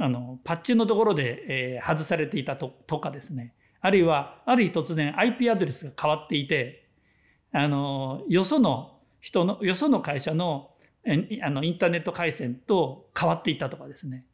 [0.00, 1.44] あのパッチのところで、
[1.76, 6.88] えー、外されていたととかですねあるいはある日突然 IP アドレスが変わっていて
[7.52, 10.72] あのよその人のよその会社の
[11.06, 14.24] あのインターネット回線と変わっていたとかですね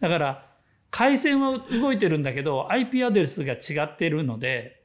[0.00, 0.57] だから
[0.98, 4.82] 回線は動いてるんだけど IP アドレスが違ってるので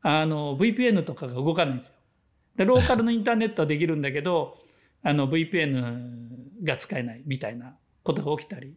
[0.00, 1.94] あの VPN とかが動かないんですよ。
[2.54, 4.56] でローカルのインターネットはできるんだけど
[5.02, 7.74] あの VPN が使えないみたいな
[8.04, 8.76] ことが起きたり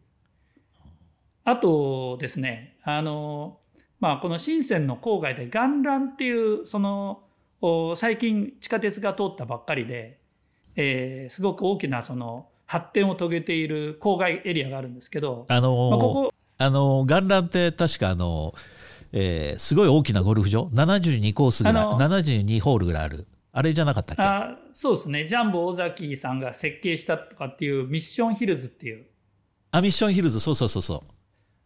[1.44, 3.60] あとですねあの、
[4.00, 7.22] まあ、この深センの郊外で元蘭っていうその
[7.96, 10.18] 最近地下鉄が通ったばっかりで、
[10.76, 18.54] えー、すごく大きなその発展を遂げている郊外エリアがあるんですけどあのーまあ、ここあの元蘭って確かあの、
[19.12, 23.28] えー、すごい大きなゴルフ場？72コースぐらい72ホールぐらいある。
[23.52, 24.24] あれじゃなかったっけ？
[24.24, 25.28] あそうですね。
[25.28, 29.06] ジャンボ尾崎さんが設計したとかっていうミッションヒルズっていう。
[29.72, 30.40] あミッションヒルズ。
[30.40, 31.14] そうそうそうそう。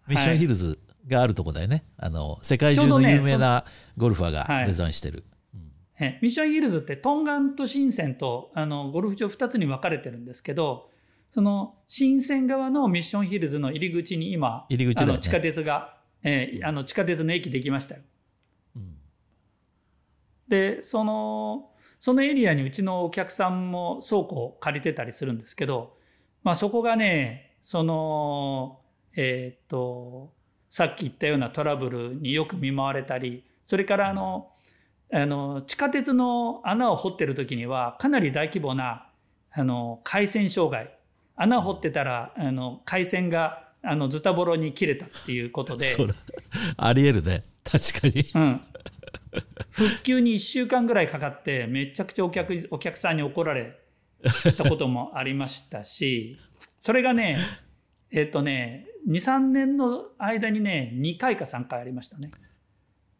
[0.09, 3.65] ミッションヒルズがあるとこだよね、はい、あの世界中の有名な
[3.97, 5.23] ゴルファーがデザインしてる、
[5.97, 10.89] はいうん、ミッションヒルズってトンガンと深センとあのゴルフ場2つに分かれてるんですけど
[11.29, 18.01] その深セン側のミッションヒルズの入り口に今入り口、ね、あの地下鉄が、えー、あの地下鉄の駅できましたよ。
[18.75, 18.95] うん、
[20.47, 25.97] でそのそのエリアにうちのお客さんも倉庫を借りてたりするんですけど、
[26.43, 28.81] まあ、そこがねその
[29.15, 30.33] えー、っと
[30.69, 34.51] さっき言ったようなトラブルによく見舞われたりそれからあの
[35.11, 39.09] あの地下鉄の穴を掘ってる時にはかなり大規模な
[39.51, 40.96] あの回線障害
[41.37, 45.85] 穴を掘ってたらあの回線があのズタボロに切れたっていうことで。
[46.75, 47.45] ありえるね。
[47.63, 48.61] 確かに、うん、
[49.71, 53.77] 復旧に1週間ぐらいかかってめちゃくちゃお客お客さんに怒られ
[54.57, 56.37] たこともありましたし
[56.81, 57.39] それがね
[58.09, 62.31] えっ、ー、とね23年の間にね2回か3回ありましたね。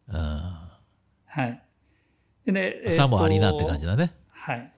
[0.10, 0.80] あ
[1.26, 1.62] はい、
[2.46, 4.14] で、えー、さもありなって感じだね。
[4.32, 4.74] はい、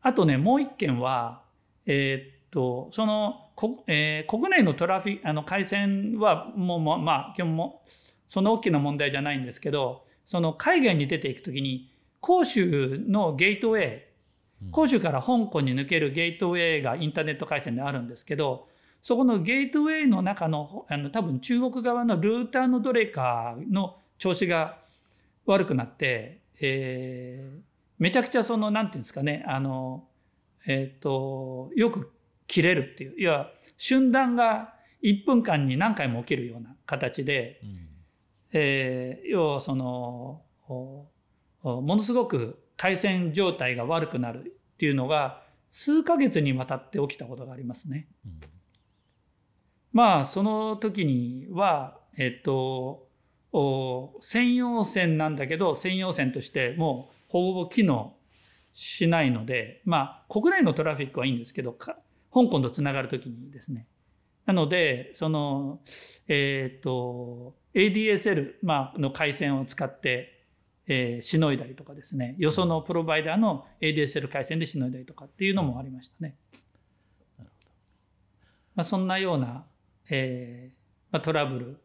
[0.00, 1.42] あとねもう一件は
[1.86, 7.82] えっ、ー、とそのこ、えー、国内のトラフィあの回線はもうまあ基本も
[8.28, 11.90] そんな大きな問題じゃないんですけどその海外に出ていくときに
[12.24, 14.02] 広州のゲートウェイ
[14.72, 18.68] 広州から香港に抜けるゲートウェイがインターネット回線であるんですけど
[19.02, 24.78] そこのゲートウェイの中のあの多分中国側のルーターのどれかの調子が
[25.46, 27.60] 悪くなって、えー、
[27.98, 30.04] めちゃくちゃその何て言うんですかねあの、
[30.66, 32.12] えっ、ー、とよく
[32.52, 33.20] 切れるっていう。
[33.20, 37.88] いわ瞬断が1分間に何回も起きるような形で、うん。
[38.52, 41.10] えー、要はそのも
[41.62, 48.08] のすごく回線状態が悪くなるっていうのが数ヶ月にわたって起きたことがありますね。
[48.26, 48.40] うん、
[49.92, 53.08] まあその時にはえっと、
[54.20, 58.14] 専用線なんだけど専用線としてもうほぼ機能
[58.74, 61.76] しないのでまあ国内のトラフィックはいいんですけど
[62.32, 63.86] 香港とつながる時にですね。
[64.46, 65.80] なのでその
[66.28, 70.42] えっ、と ADSL、まあの回線を使って
[70.86, 72.34] えー、しのいだりとかですね。
[72.38, 76.36] よそのプロバイダーの ADSL 回線でしのいだりとかっていうのもありましたね。
[78.74, 79.66] まあ、そんなような、
[80.10, 80.76] えー
[81.12, 81.78] まあ、トラブル。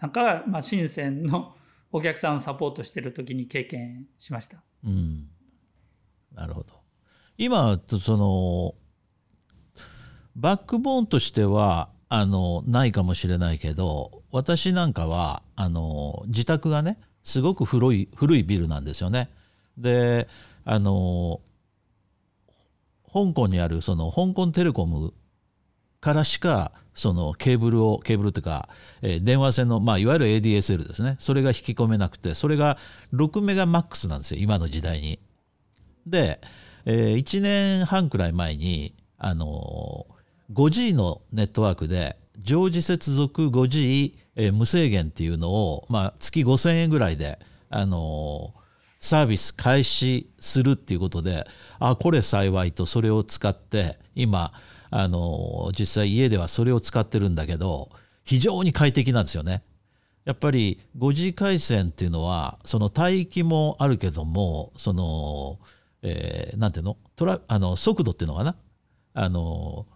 [0.00, 1.54] なんかまあ、深センの
[1.90, 4.62] お客さんをサポートしてる時に経験しました。
[4.84, 5.28] うん、
[6.34, 6.74] なるほど。
[7.38, 8.74] 今その
[10.36, 19.30] バックボーンとしてはあのないかもしれないけど私なんかはあの自宅がねすごく古い古いビルなんですよね。
[19.78, 20.28] で
[20.64, 21.40] あの
[23.12, 25.14] 香港にあるその香港テレコム
[26.00, 28.68] からしかそのケーブルをケーブルというか、
[29.02, 32.78] えー、電話線の、まあ、いわゆる ADSL ですねそれが引き込めなくてそれが
[33.12, 35.18] 6メガマックスなんですよ今の時代に。
[36.06, 36.40] で、
[36.84, 40.15] えー、1年半くらい前にあのー、
[40.52, 47.38] 5G のネットワークで常時接続 5G、えー、無制限っていうのを、まあ、月5000円ぐらいで、
[47.70, 48.54] あの、
[49.00, 51.46] サービス開始するっていうことで
[51.78, 54.52] あこれ幸いとそれを使って今
[54.90, 57.90] あの実際家ではそれを使ってるんだけど
[58.24, 59.62] 非常に快適なんですよね。
[60.24, 65.60] やっぱり 5G 回線っていうのはその帯域もあるけどもその、
[66.02, 66.96] えー、なんていうの？
[67.14, 68.56] トラあの速度っていうのかな？
[69.14, 69.86] あの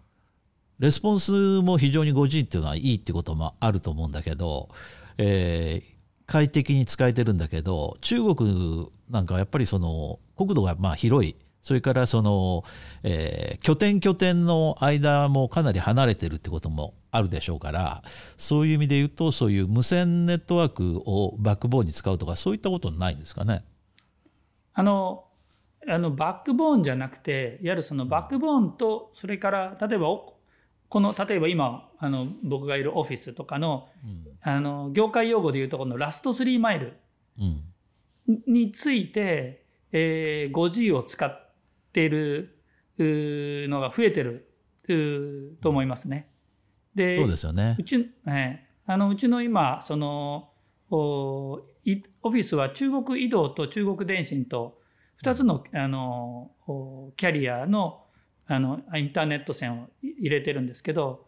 [0.81, 4.71] レスポンスも非常に 5G っていうのはいいってこともあると思うんだけど、
[5.19, 5.95] えー、
[6.27, 11.37] 快適に使えてるんだけど中国なんかはやっぱりその国土がまあ広い。
[11.63, 12.65] それからその、
[13.03, 18.03] えー、拠点拠点の間もかなり離れてるってこともあるでしょうから
[18.39, 23.63] そういう意味で言うとそういう無線ネットワークをバックボーンに使うとかそういったことないんですかね？
[24.73, 25.25] あの
[25.87, 30.09] あのバックボーンじゃなくていわゆるそのバックボーンとそれから例えば
[30.91, 36.99] この例えば今あの僕がいるオフィスとかのうん、あの業界用語でいうとこのラスト3マイル
[38.47, 41.51] について、えー、5G を使っ
[41.91, 42.57] っている
[43.69, 44.49] のが増えてる
[45.61, 46.31] と思いますね。
[46.95, 47.77] でそうですよね。
[47.79, 50.51] うち,、えあのうちの今その
[50.91, 54.81] オフィスは中国移動と中国電信と
[55.23, 56.53] 2つのあの
[57.17, 58.05] キャリアの
[58.53, 61.25] あのインターネット線を入れてるんですけど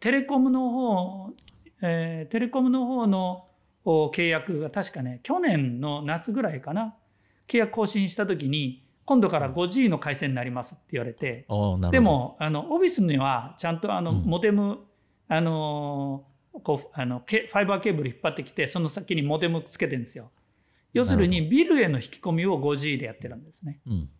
[0.00, 1.30] テレコムの方、
[1.82, 3.46] えー、テレコムの方の
[3.84, 6.96] 契約が確かね去年の夏ぐらいかな
[7.46, 11.46] 契約更新した時に今度から 5G の回線になりますって言われて、
[11.90, 14.78] でもあのオフィスにはちゃんとあの、モデム
[15.26, 16.26] あの
[16.62, 20.30] こうあのファイバーケーブル引っ張ってきてその先にモデムつけてるんですよ。
[20.92, 23.80] 要するにビルへの引き込みを 5G でやってるんですね。
[23.86, 24.10] うん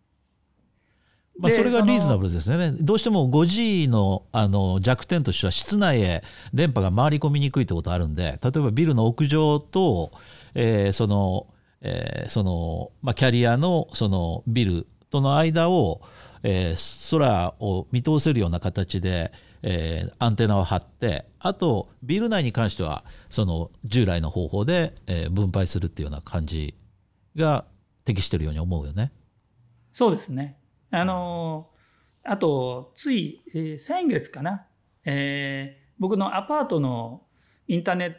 [1.39, 2.71] まあ、それがリーズナブルですね。
[2.81, 6.23] どうしても 5G のあの弱点としては室内へ
[6.53, 10.11] 電波が回り込みにくいってことあるんで例えばビルの屋上と、
[10.53, 11.47] えー、その
[11.81, 16.01] えー、その、まあ、キャリアのそのビルとの間を、
[16.43, 19.31] えー、空を見通せるような形で、
[19.63, 26.75] えー、アンテナを張ってあとビル内に関してはその従来の方法で、えー、分配するっていうような感じ
[27.35, 27.65] が
[28.05, 29.11] 適してるように思うよね。
[29.93, 30.57] そうですね。
[30.91, 31.69] あの
[32.23, 34.65] あとつい、えー、先月かな、
[35.05, 37.23] えー、僕のアパートの
[37.67, 38.15] インターネッ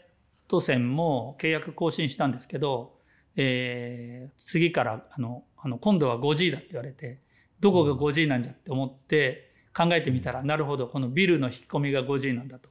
[0.48, 3.00] ト線も契約更新したんですけど
[3.36, 7.20] えー、次からあのあの今度は 5G だって言われて
[7.60, 12.68] どこが 5G なんじゃって思って考えてみたら、なるほどこのビルの引き込みが 5G なんだと。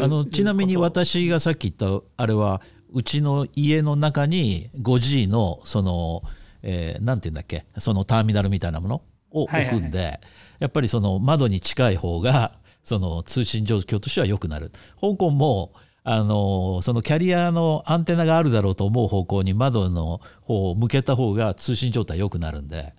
[0.00, 6.22] あのちなみに私がさっき言ったあれはうちの家の中に 5G のその、
[6.62, 7.64] えー、なんて言うんだっけ？
[7.78, 10.20] そのターミナルみたいなものを置くんで、
[10.58, 12.52] やっぱりその窓に近い方が
[12.82, 14.70] その通信状況としては良くなる。
[15.00, 15.72] 香港も
[16.04, 22.92] あのそのキャリアのアンテナがあるだろうと思う方向に窓の方を向けた方が通信状態良くなるんで、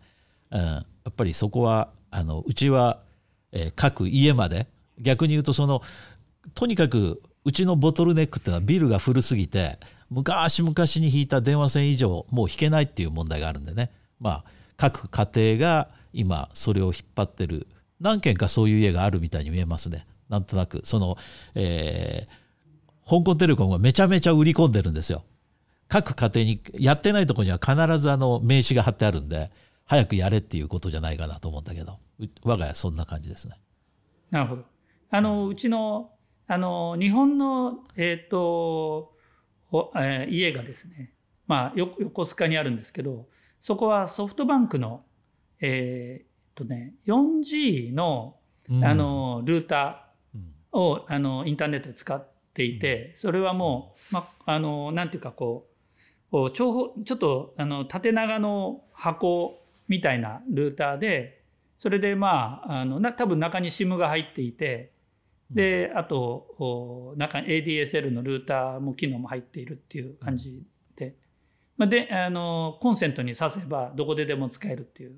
[0.52, 3.02] うん、やっぱりそこはあのうちは、
[3.52, 4.68] えー、各家まで
[5.00, 5.82] 逆に言うとその
[6.54, 9.80] とにかくうちのボトルネックっていうのはビルが古すぎて
[10.14, 14.46] 昔々に引いた電話線以上もう引けないっていう問題があるんでねまあ
[14.78, 17.68] 各家庭が今それを引っ張ってる
[18.00, 21.18] 何軒かそういう家があるみたいに見えますねなんとなくその、
[21.56, 25.24] えー、香港テレコムがめちゃめちゃ売り込んでるんですよ。
[25.90, 29.52] 各家庭にやってないとこには必ずあの名刺が貼ってあるんで
[29.86, 32.00] 早くやれっていうことじゃないかなと思うんだけど
[32.44, 33.56] 我が家そんな感じですね。
[34.32, 34.64] なるほど。
[35.12, 36.12] あのうちの
[36.48, 39.13] あの日本の、えーと
[39.96, 41.12] えー、家がですね、
[41.48, 43.26] まあ、横須賀にあるんですけど
[43.62, 45.04] そこはソフトバンクの、
[45.60, 48.38] えーとね、4G の
[48.82, 55.68] あのルーターをあのインターネットで使っていてそれはもう、まあ、あのなんていうかこ
[56.32, 61.44] う長方ちょっとあの縦長の箱みたいなルーターで
[61.78, 64.93] それでまああのな多分中に SIM が入っていて
[65.52, 70.64] であと中に ADSL のルーターも機能も入っているっていう感じ
[70.96, 71.16] で,、
[71.78, 75.16] まあ、であのコンセントに挿せばどこででも使えるっていう。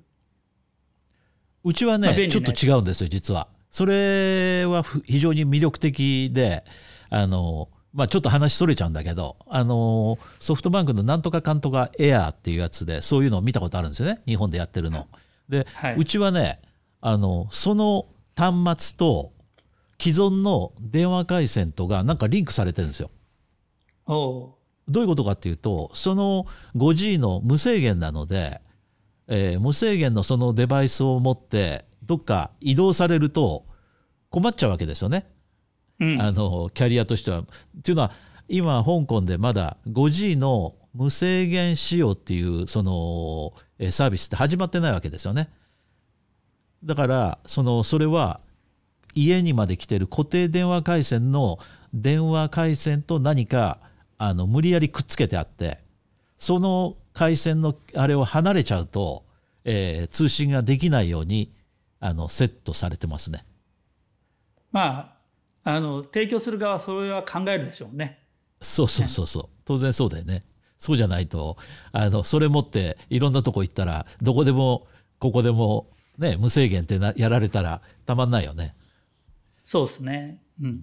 [1.64, 3.48] うちはね、まあ、ちょっと違うんですよ実は。
[3.70, 6.64] それは非常に魅力的で
[7.10, 15.08] あのまあ、ちょっと話それちゃうんだけど、あのソフトバンクのなんとかかんとかエアーっていうやつでそういうのを見たことあるんですよね日本でやってるの。
[15.48, 16.60] で、はい、うちはね
[17.00, 18.06] あのその
[18.36, 19.32] 端末と
[19.98, 23.10] 既存の電話回線とがなんかリンクされてるんですよ。
[24.88, 28.60] どういうことかっていうとその 5G の無制限なので、
[29.26, 33.66] えー、無制限のそのデバイスを持ってどっか移動されると
[34.30, 35.26] 困っちゃうわけですよね。
[35.98, 37.40] うん、あのキャリアとしては。
[37.40, 37.44] っ
[37.82, 38.12] ていうのは
[38.48, 43.54] 今香港でまだ 5G の無制限使用っていうその
[43.90, 45.50] サービスって始まってないわけですよね。
[46.84, 48.40] だからそのそれは
[49.16, 51.58] 家にまで来てる固定電話回線の
[51.92, 53.80] 電話回線と何か
[54.18, 55.78] あの無理やりくっつけてあって
[56.38, 59.24] その回線のあれを離れちゃうと、
[59.64, 61.50] えー、通信ができないように
[61.98, 63.44] あのセットされてますね。
[64.70, 65.16] ま
[65.64, 68.20] ああの提供する側はそれは考えるでしょうね。
[68.60, 70.44] そうそうそうそう、当然そうだよね。
[70.78, 71.56] そうじゃないと
[71.92, 74.86] あのそれ持っていろんなとこ行ったらどこでも
[75.18, 75.88] ここでも
[76.18, 78.74] ね無制限ってなやられたらたまんないよね。
[79.66, 80.38] そうですね。
[80.62, 80.80] うん。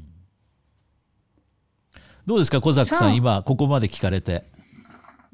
[2.25, 4.43] どうですか小崎さん今ここまで聞かれて。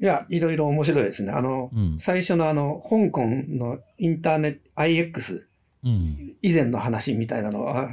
[0.00, 1.32] いや、いろいろ面白いですね。
[1.32, 5.48] あの、うん、最初のあの、香港のインターネット、IX、
[5.84, 7.88] うん、以前の話みたいなのは、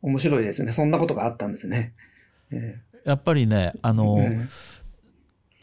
[0.00, 0.72] 面白いですね。
[0.72, 1.92] そんなことがあったんですね。
[2.50, 4.40] えー、やっぱりね、あの、え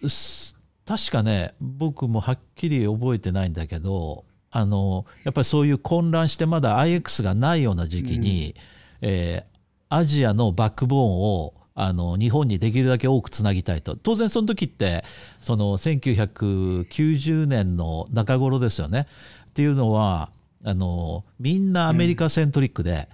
[0.03, 13.95] ー、確かね、僕もはっきり覚えてないんだけど、あの、やっぱりそういう混乱してまだ IX がないような時期に、うんえー、アジアのバックボーンをあの日本にできるだけ多くつなぎたいと。
[13.95, 15.05] 当然その時って
[15.39, 19.07] その1990年の中頃ですよね。
[19.49, 20.29] っていうのは
[20.65, 23.07] あのみんなアメリカセントリックで、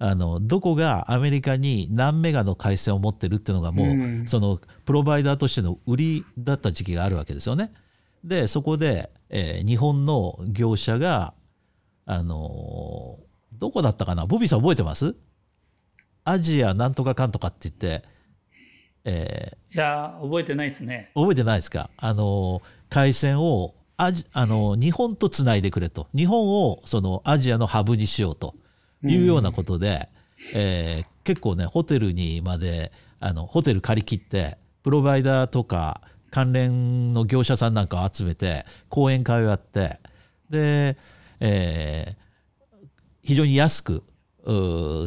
[0.00, 7.72] うん、あのどこがアメリカに何メガの回線を持ってるっていうのがもう、うん、そのプロバイダーとしての売りだった時期があるわけですよね。
[8.24, 11.34] でそこで、えー、日本の業者が
[12.06, 13.18] あの
[13.58, 14.26] どこだったかな？
[14.26, 15.14] ボビーさん覚えてます？
[16.24, 18.04] アジアなんとかかんとかって言って、
[19.04, 21.10] えー、いや覚えてないですね。
[21.14, 21.90] 覚えてないですか？
[21.96, 26.08] あの回線をアジあの日本とつないでくれと。
[26.14, 28.54] 日本をそのアジアのハブにしようと。
[29.04, 30.08] いうようなことで、
[30.54, 32.90] うん、えー、結構ねホテルにまで
[33.20, 36.00] あのホテル借り切ってプロバイダーとか
[36.32, 40.00] 関連の業者さんなんかを集めて講演会をやって。
[40.50, 40.96] で、
[41.38, 42.16] えー、
[43.28, 44.04] 非常に安く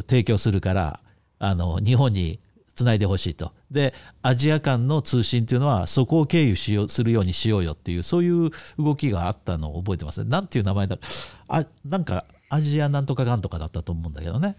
[0.06, 1.00] 提供するから
[1.40, 2.38] あの日本に
[2.72, 3.50] つないでほしいと。
[3.68, 10.30] でアジア間の通信っていうのはそこを経由しようするようにしようよっていうそういう動きがあったのを覚えてますね。
[10.30, 10.98] なんていう名前だ
[11.48, 14.54] あなんかアジアなんとかかんとかだったと思うんだけどね。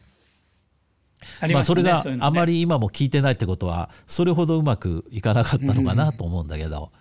[1.39, 6.91] あまあ、それがあまり今も聞いてないってことはそれほどうまくいかなかったのかなと思うんだけど。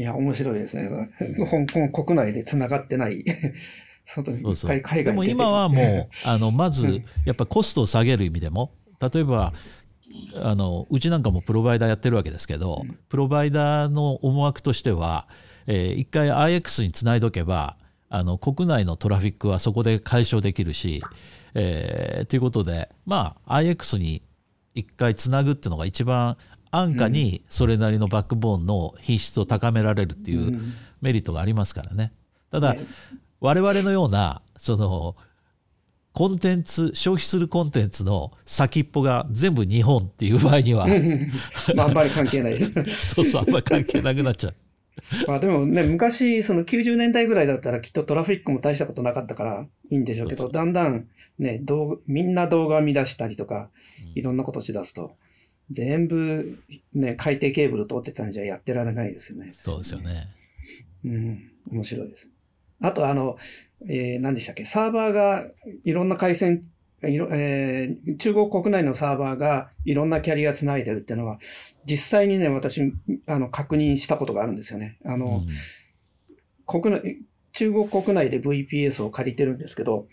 [0.00, 0.88] いや、面白いですね。
[1.68, 3.22] 香港国内でつながってない。
[4.06, 9.52] 外に一回海外でも今はもう、 あの、まず、やっぱコストを下げる意味でも、例えば、
[10.42, 15.28] あのうちなんかもプロバイダーやってるわけですけど、プロバイダーの思惑としては、
[15.66, 17.76] えー、一回 IX につないどけば
[18.08, 21.00] あの国内のトラフィックはそこで解消できるし、
[21.54, 24.22] えー、ということでまあ IX に
[24.74, 26.36] 一回つなぐっていうのが一番
[26.70, 30.58] 安価にそれなりのバックボーンの品質を高められるっていう
[31.00, 32.12] メリットがありますからね。
[32.50, 32.76] ただ
[33.40, 35.16] 我々のようなその
[36.12, 40.86] コンテンツ消費するコンテンツの先っぽが全部日本っていう場合には
[41.74, 42.58] まあ、あんまり関係ない。
[42.86, 44.54] そうそうあんまり関係なくなっちゃう。
[45.26, 51.06] まあでもね、昔、その90年代ぐらいだったらきっとトラフィックも大したことなかったからいいんでしょうけど、だんだん
[51.38, 51.62] ね、
[52.06, 53.70] みんな動画見出したりとか、
[54.14, 55.16] いろんなことしだすと、
[55.70, 56.58] 全部
[56.94, 59.50] ね、海底ケーブル通ってたんじゃやってられないですよね。
[59.52, 60.28] そうですよね。
[61.04, 62.28] うん、面白いです。
[62.82, 63.36] あとあの、
[63.88, 65.46] えー、何でしたっけ、サーバーが
[65.84, 66.64] いろんな回線
[67.02, 71.38] えー、中国国内のサーバーがいろんなキャリアつないでるっていうのは、
[71.86, 72.92] 実際にね、私、
[73.26, 74.98] あの、確認したことがあるんですよね。
[75.04, 75.46] あの、うん、
[76.66, 80.08] 国内、中国国内で VPS を借りてるんですけど、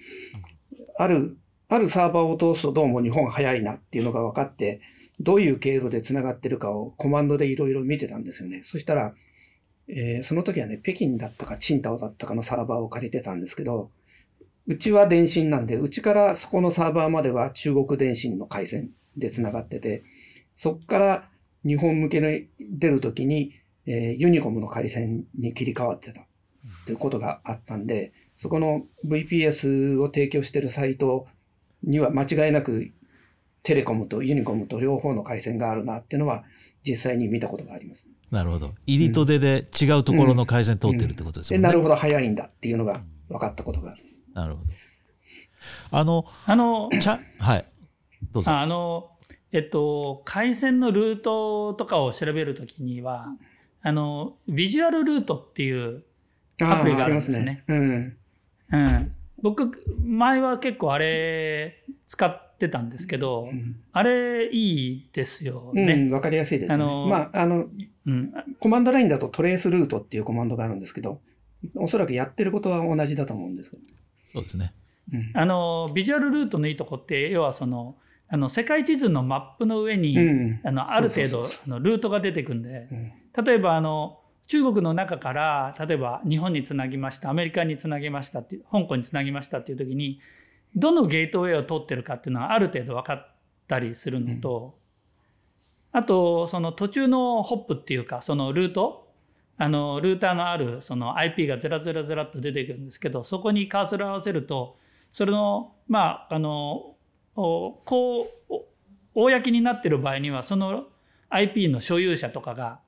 [0.97, 1.37] ある、
[1.67, 4.79] あるサーバーを通すとどうも日本早いなっていうのが分かって、
[5.19, 8.61] どういう経路で繋がってるかをコマンドでいろいろ見てたんですよね。
[8.63, 9.13] そしたら、
[9.87, 13.89] えー、その時はね、北京だったか、チンタオだったかのサーバーを借りてたんですけど、
[14.67, 20.03] うちは電信なんで、うちからそこのサーバーまでは中国電信の回線で繋がってて、
[20.55, 21.29] そこから
[21.65, 23.53] 日本向けに出るときに、
[23.85, 26.27] えー、ユニコムの回線に切り替わってた
[26.85, 31.27] ということがあったんで、そこの VPS を提供してるサイト
[31.83, 32.91] には間違いなく
[33.63, 36.43] テレコムとユニコムと両方の回線があるなっていうのは
[36.83, 38.05] 実際に見たことがあります。
[38.31, 38.73] なるほど。
[38.85, 41.63] 入りと出で違うところの回線通ってるってことですよね。
[41.63, 44.03] なるほど、早いんだっていうのが分かったことがある。
[44.33, 44.67] なるほど。
[45.91, 47.65] あの、あの、ちゃはい。
[48.31, 48.51] どうぞ。
[48.51, 49.11] あの、
[49.51, 53.27] えっと、回線のルートとかを調べるときには、
[53.81, 56.03] あの、ビジュアルルートっていう
[56.61, 57.39] アプリがあるんですね。
[57.39, 58.17] ねうん。
[58.71, 59.11] うん。
[59.41, 59.71] 僕、
[60.03, 65.93] 前は結構あれ使ってたんですけど、うん、あれいいですよね。
[65.93, 66.73] うん、わかりやすいです、ね。
[66.73, 67.67] あの、まあ、あの、
[68.05, 71.21] うん、コマンドラインだとトレースルートっていうコマンドがあるんですけど、
[71.75, 73.83] おそらくやってることは同じだと思うんですけど。
[74.33, 74.73] そうですね。
[75.33, 77.95] あのビジュアルルートのいいとこって要はその
[78.29, 83.13] あの世界地図のマップの上に、うん、あのある程度あのルートが出てくんで、うん、
[83.45, 90.19] 例えばあの中国の中から例えば日本につなぎましたアメリカにつなぎましたって香港につなぎましたっていう時に
[90.77, 93.35] どのゲートウェイを通ってるかっていうのはある程度分かっ
[93.67, 94.77] たりするのと、
[95.91, 99.07] うん、あとその途中のホップっていうかそのルート
[99.57, 104.77] あのルーターのあるその IP がずらずらずらっと出てくるんですけどそこにカーソルを合わせると
[105.11, 106.95] それのまああの
[107.33, 108.53] こう
[109.15, 110.85] 公になってる場合にはその
[111.29, 112.79] IP の所有者とかが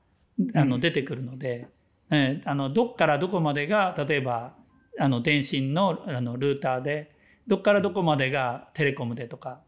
[0.53, 1.67] あの出てくるので、
[2.11, 4.53] うん、えあのどっからどこまでが例えば
[4.99, 7.11] あの電信のあのルーターで
[7.49, 9.59] どっからどこまでがテレコムでとか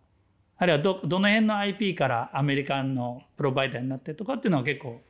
[0.55, 5.01] あるいはどどの辺の IP からアメリカンのプロバイダーになってとかっていうのは結構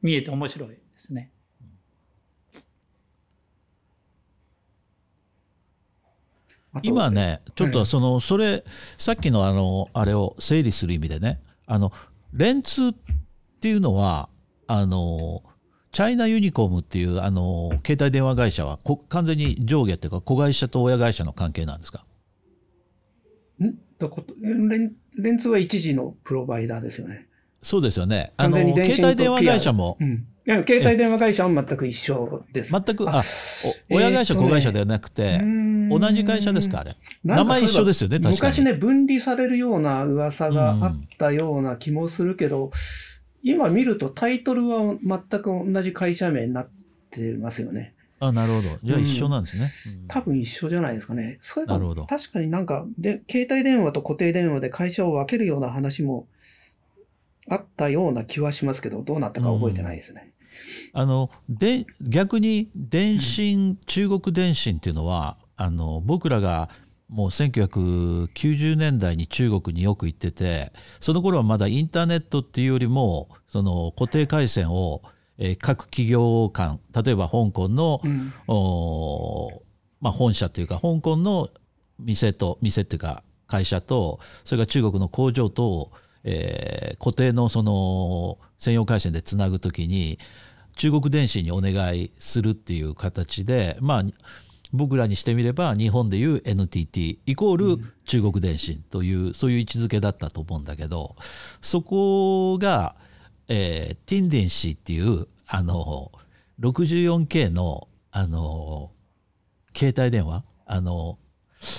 [0.00, 1.30] 見えて面白いですね。
[6.82, 8.62] 今ねちょっとその、それ
[8.98, 11.92] さっきのあのあれを整理する意味でねあの
[12.32, 12.94] レンツっ
[13.60, 14.30] ていうのは
[14.66, 15.42] あの
[15.96, 18.78] チャイナユニコームっていうあの携帯電話会社は
[19.08, 22.04] 完全に上下っていうか子会社と親会社の関係なんですか？
[23.64, 23.72] ん？
[23.98, 27.28] だこレンレンツは一時のプロバイダーですよね。
[27.62, 28.34] そうですよね。
[28.36, 32.70] あの携帯電話会社も、うん携帯電話会社は全く一緒です。
[32.70, 33.20] 全く、あ、
[33.90, 35.40] 親会社、子会社ではなくて、
[35.90, 36.94] 同じ会社ですか、あれ？
[37.24, 38.36] 名前一緒ですよね、確かに。
[38.36, 42.70] 昔ね、分離されるような噂があったような気もするけど、
[43.46, 46.68] 今見るとタイトルは全く同じ会社名になっ
[47.10, 47.94] てますよね。
[48.18, 48.62] あ、なるほど。
[48.82, 50.04] じゃあ一緒なんですね。
[50.08, 51.38] 多分一緒じゃないですかね。
[51.40, 56.26] そういえば、確かになんかで、携帯電話と固定電話で会社を分けるような話も
[57.48, 60.32] あったような気はしますけど、どうなったか覚えてないですね。
[60.92, 66.70] あので逆に電信、うん、中国電信っていうのはあの僕らが
[67.08, 75.02] もう1990年代に中国によく行っててその頃はまだインターネットっていうよりもその固定回線を、
[75.38, 78.32] えー、各企業間例えば香港の、うん、
[80.00, 81.48] まあ、本社というか香港の
[81.98, 85.92] 店と店っていうか会社とそれから中国の工場と、
[86.24, 90.18] えー、固定のその専用回線でつなぐときに
[90.76, 94.04] 中国電信にお願いするっていう形でまあ
[94.72, 101.16] 僕らにしてみれば日本でいう NTT イコール中国電信という、そういう位置づけだったと思うんだけど
[101.60, 102.96] そこが、
[103.48, 106.10] えー、ティンデンシーっていうあの
[106.60, 108.90] 64K のあの
[109.76, 111.18] 携帯電話あの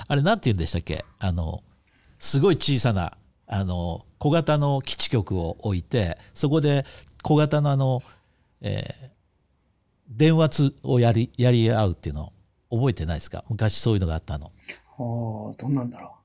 [0.07, 1.03] あれなんて言うんでしたっけ？
[1.19, 1.63] あの
[2.19, 3.17] すごい小さな
[3.47, 6.85] あの小型の基地局を置いてそこで
[7.23, 8.01] 小型のあの、
[8.61, 9.09] えー、
[10.09, 12.25] 電話をやりやり合うっていうの。
[12.25, 12.36] を
[12.69, 13.43] 覚えてないですか？
[13.49, 14.51] 昔そういうのがあったの。
[14.97, 16.15] はあどうなんだろ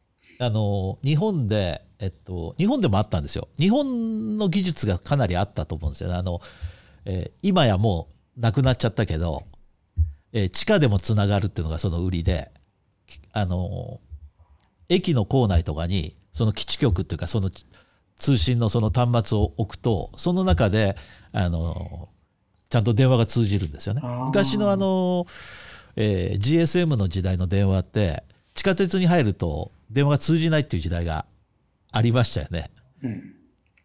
[0.40, 0.43] う。
[0.43, 3.49] あの日本で、えっと、日本でもあったんですよ。
[3.59, 6.16] 日本の技術がかなりあったと思うんですよね。
[6.16, 6.40] あの
[7.05, 9.45] えー、今やもうなくなっちゃったけど、
[10.32, 12.51] えー、地下でもつながるっていうのがその売りで
[13.32, 14.01] あの
[14.88, 17.51] 駅の構内とかにその基地局っていうかその
[18.16, 20.97] 通信のその端末を置くとその中で
[21.32, 22.09] あの
[22.70, 24.01] ちゃんと電話が通じるんですよね。
[24.03, 25.26] 昔のあの、
[25.97, 28.24] えー、GSM の時代の電話って
[28.55, 31.26] 地下鉄に入ると電話が通じないっていう時代が
[31.90, 32.70] ありましたよね。
[33.03, 33.34] うん、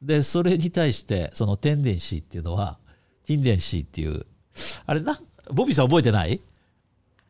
[0.02, 2.78] でそれに対してそのテンデンシーっていうのは
[3.26, 4.26] ティンデンシーっていう
[4.86, 5.20] あれな
[5.52, 6.42] ボビーさん覚えてない？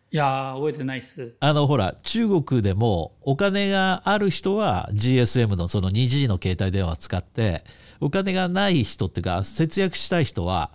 [0.10, 1.34] いや覚えてないっす。
[1.40, 7.64] あのほら中国でもお金がある人は GSM のその 2G の携帯電話を使って
[8.00, 10.72] お金がない人っていうか節約したい人は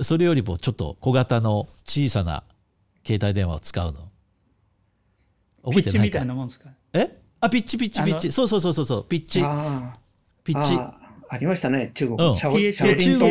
[0.00, 2.42] それよりもちょっと小型の小さな
[3.08, 4.10] 携帯電話を使うの？
[5.64, 6.68] 覚えてないかピッチみたいなもんですか？
[6.92, 7.18] え？
[7.40, 8.30] あピッチピッチピッチ。
[8.30, 9.40] そうそうそうそうそうピッチ。
[10.44, 10.78] ピッチ。
[11.30, 13.30] ありましたね中国、うん、シャオリントン、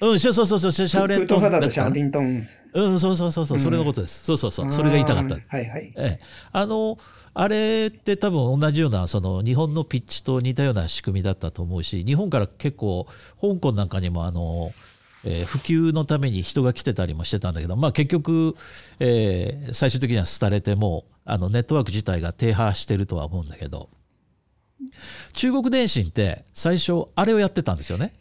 [0.00, 2.46] うん、うん、そうそうそうそうシャオリントンだシャオリントン。
[2.72, 5.34] うんそうそうそうそうそれのことです、そうそうそうそれが言いたかった。
[5.34, 5.92] はいはい。
[5.96, 6.24] ええ。
[6.52, 6.98] あの
[7.34, 13.06] あれって多分同じようなその日本のピッチと似たような仕組みだったと思うし日本から結構
[13.40, 14.72] 香港なんかにもあの
[15.28, 18.54] えー、普及のために人が来てたりもしてたんだけど、まあ、結局、
[19.00, 23.90] えー、最終的には廃れてもあのネットワーク自体が停波してるとは思うんだけど
[25.32, 28.12] 中国電信って最初あれをやってたんですよね。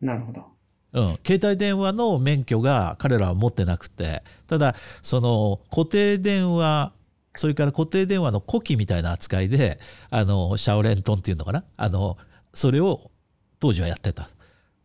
[0.00, 0.44] なるほど。
[0.92, 6.92] うん、携帯電話の免許が彼らは持ってなくてただその固定電話
[7.34, 11.64] それから固定電話の古希みたいな扱いであのシャオレントンっていうのかな？
[11.76, 12.16] あの
[12.52, 13.10] それを
[13.58, 14.30] 当時はやってた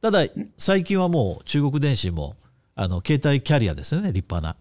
[0.01, 0.25] ただ
[0.57, 2.35] 最近はもう中国電信も
[2.75, 4.55] あの携帯キャリアですよね立派な。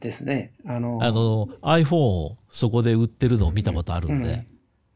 [0.00, 0.52] ですね。
[0.66, 4.46] あのあの iPhone をそこで売ってるのを見たことあるんで、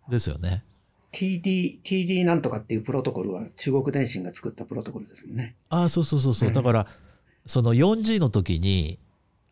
[0.07, 0.65] うん、ですよね。
[1.13, 5.55] TD、TD なんとかっていうプロトコルは中国電信が作ったプロトコルですもんね。
[5.69, 6.49] ああ、そうそうそうそう。
[6.49, 6.87] うん、だから、
[7.47, 8.99] その 4G の時に、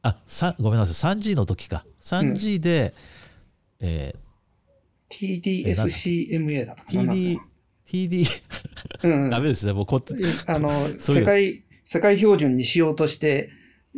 [0.02, 0.16] あ、
[0.58, 1.84] ごめんなさい、3G の時か。
[2.00, 2.94] 3G で、
[3.80, 7.12] うん、えー、TDSCMA だったかな。
[7.12, 7.38] TD、
[7.91, 8.26] TD
[9.03, 10.01] うん、ダメですね、もうこ
[10.47, 13.51] あの、世界、世界標準にしようとして、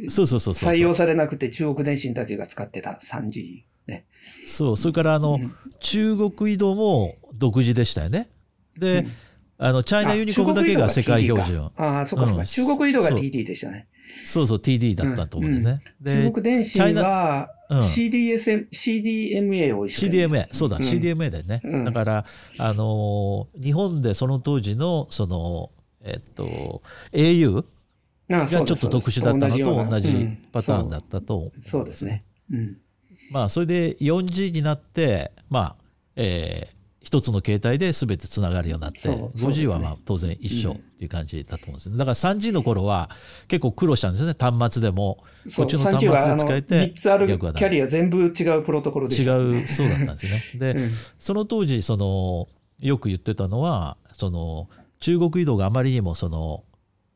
[0.09, 3.65] そうそうそう採用されなくて中国電信だけが使ってた 3G。
[3.87, 4.07] ね。
[4.47, 8.31] そう、それからあの、うん、中国移動も独自でしたよね。
[8.79, 9.11] で、うん、
[9.65, 11.71] あの、チャイナユニコムだけが世界標準。
[11.77, 13.87] ああ、そっかそっか、中国移動が TD でしたね。
[14.25, 15.83] そうそう、TD だったと思うんでね。
[16.05, 21.63] 中国電信は CDSM、CDMA を一緒 CDMA、そうだ、CDMA だよね。
[21.85, 22.25] だから、
[22.59, 25.71] あの日本でその当時の、その、
[26.03, 26.83] えっと、
[27.13, 27.65] au
[28.29, 31.53] がちょっと特殊だったのと同じパターンだったと思う。
[31.63, 31.85] そう。
[31.85, 32.25] ですね。
[32.51, 32.79] うん。
[33.31, 35.77] まあ、それで 4G になって、まあ
[36.17, 36.82] えー、
[37.13, 43.11] 一つの携帯で全てつながるようになって、5G はまあ当然一緒っていう感じだと思うんですね、だから 3G の頃は
[43.49, 45.19] 結構苦労したんですよね、端末でも。
[45.55, 50.73] こっちの端末で使えて、3つあるキャリア全部違うプロトコルで違う、そうだったんですね。
[50.73, 52.49] で、うん、その当時その、
[52.81, 56.65] よく言ってたのは、その中国移動があまりにもその、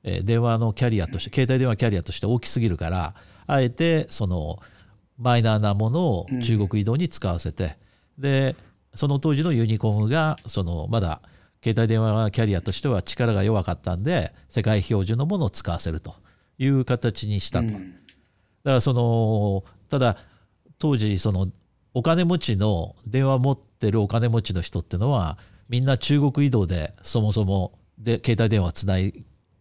[0.04, 3.14] えー、電話のキャリアとして、携帯電話キャリアとして大きすぎるから、
[3.46, 4.58] あえてその、
[5.16, 7.78] マイナーなものを中国移動に使わせて、
[8.18, 8.56] うん、で
[8.96, 11.20] その当時のユニコムがそのまだ
[11.62, 16.14] 携帯電話キャリアとしては力が弱かったんで世界標準のものを使わせると
[16.58, 17.74] いう形にしたと。
[17.74, 18.00] うん、だか
[18.64, 20.16] らそのただ
[20.78, 21.48] 当時その
[21.94, 25.38] お金持ちの電話持ってるお金持ちの人っていうのは
[25.68, 29.12] みんな中国移動でそもそもで携帯電話つない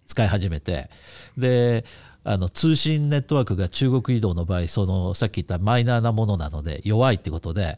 [0.05, 0.89] 使い始めて
[1.38, 1.86] で
[2.23, 7.77] あの通信ネットワークが中国移動の場合そのさっき言ったマイナーなものなので弱いってことで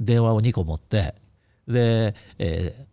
[0.00, 1.14] 電話を2個持って
[1.68, 2.84] で、えー、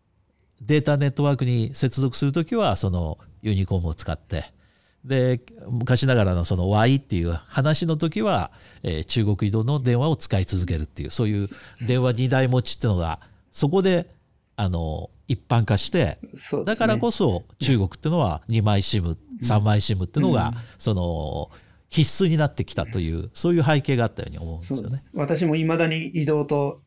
[0.61, 4.51] データネットワークに接続するときはそのユニコームを使って
[5.05, 8.51] で昔ながらのその Y っていう話の時は、
[8.83, 11.47] えー、中国移動の電話を使い続けるっていうそういう
[11.87, 13.19] 電話2台持ちっていうのが
[13.51, 14.07] そこで
[14.55, 21.49] あの一般化して、ね、だからこそ中国っていうのは2枚 SIM3 枚 SIM っていうのが、うん、その
[21.89, 25.03] 必須になってきたというそういう背景があったように思うんですよね。
[25.13, 26.81] 私もいまだに移動と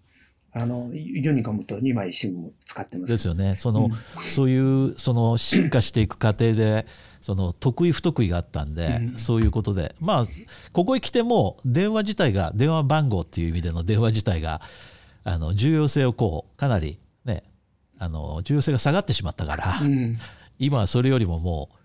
[0.57, 3.13] あのユニコムと2枚 SIM を使ってます。
[3.13, 3.57] ですよね。
[3.57, 6.87] その、うん、そういうその進化していく過程で
[7.21, 9.95] その得意不得意があったんで、うん、そういうことで。
[10.01, 10.25] まあ
[10.73, 14.61] ここへ来ても電話自体が電話番号っていう意味での電話自体が
[15.25, 16.99] あの重要性をこうかなり
[17.99, 20.19] あの重要性が下がってしまったから、うん、
[20.59, 21.77] 今はそれよりももう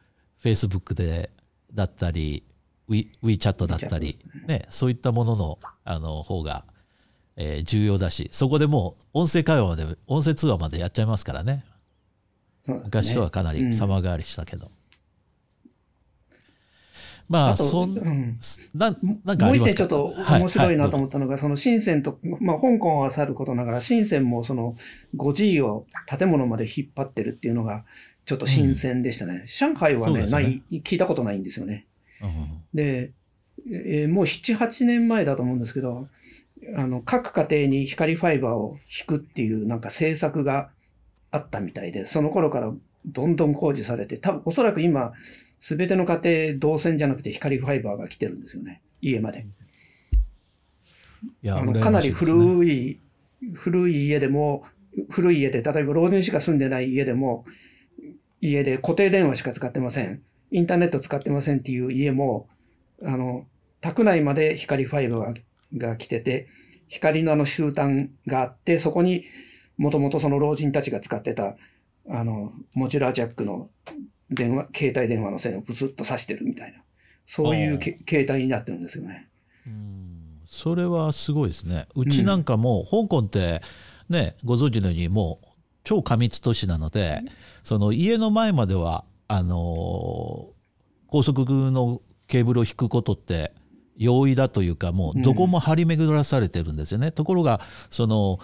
[0.42, 1.30] フェイスブックで
[1.74, 2.44] だったり
[2.90, 4.18] WeChat だったり、
[4.48, 6.66] ね、そういったもののあの方が、
[7.42, 11.64] えー、重要だしそこでもう音声会話まで音声通話までやっちゃいますからね、
[12.68, 14.66] ね、昔とはかなり様変わりしたけど。
[14.66, 14.72] うん
[17.30, 18.40] まあ、そん、うん、
[18.74, 24.76] ななんかもう一点ちょっと面白いなと思ったのが、はいはい、その深センと、まあ、香港はさることながら、深センもその
[25.16, 27.86] 5G を建物まで引っ張ってるっていうのが、
[28.26, 29.42] ちょっと新鮮でしたね。
[29.42, 30.28] うん、上海はね、ね。
[30.28, 31.86] ない、聞いたことないんですよね。
[32.20, 33.12] うん、で、
[33.72, 36.08] えー、もう7、8年前だと思うんですけど、
[36.76, 40.70] あの、各家庭に光ファイバーを引くっていうなんか政策が
[41.32, 42.72] あったみたいで、その頃から
[43.06, 45.14] どんどん工事されて、多分おそらく今、
[45.60, 48.82] すべての家庭導線じゃなくて光ファイバーが来てるんですよね。
[49.02, 49.46] 家まで。
[51.44, 53.00] いやあのかなり古い、
[53.54, 54.64] 古い家でも、
[55.10, 57.46] 古い家で、例えば老人しか住んでない家でも、
[58.42, 60.22] 家で固定電話しか使ってません。
[60.52, 62.48] インターネット使ってませんっていう家も、
[63.04, 63.46] あの、
[63.82, 65.34] 宅内まで光ファイバーが
[65.72, 66.48] 来てて、
[66.88, 69.26] 光のあの終端があって、そこに
[69.78, 71.56] もともとその老人たちが使ってた、
[72.10, 73.70] あの、モジュラージャックの
[74.30, 76.80] 電話、携帯電話の線をブスッと刺してるみたいな、
[77.26, 79.28] そういう携帯になってるんですよね。
[80.46, 81.88] それはすごいですね。
[81.96, 83.62] うちなんかも、香港って
[84.10, 85.48] ね、ご存知のようにもう
[85.84, 87.22] 超過密都市なので、
[87.64, 90.50] その家の前までは、あの
[91.06, 93.54] 高速のケーブルを引くことって
[94.00, 97.12] 容易だというかもうどこも張り巡らされてるんですよね。
[97.12, 97.60] ところが
[97.92, 98.40] その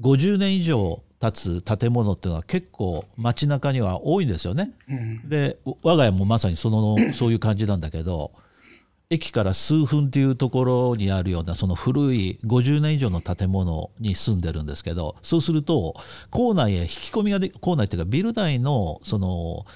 [0.00, 4.72] 50年以上立つ建物っていうのは結構街中には多いんですよね。
[5.24, 8.32] で我が家もまさにそのそういう感じなんだけど
[9.08, 15.94] 駅から数分っていうところにあるようなその古い50年以上の建物に住んでるんですけどそうすると
[16.30, 19.66] 構内へ引き込みがで構内っていうかビル内のその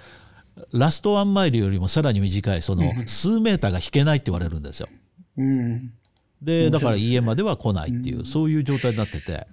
[0.73, 4.89] ラストワンマイルよりもさらに短いその数メーターが引けないって言われるんですよ。
[5.37, 5.93] うん、
[6.41, 9.47] でだから家までは来ないっていう、そういう状態になってて。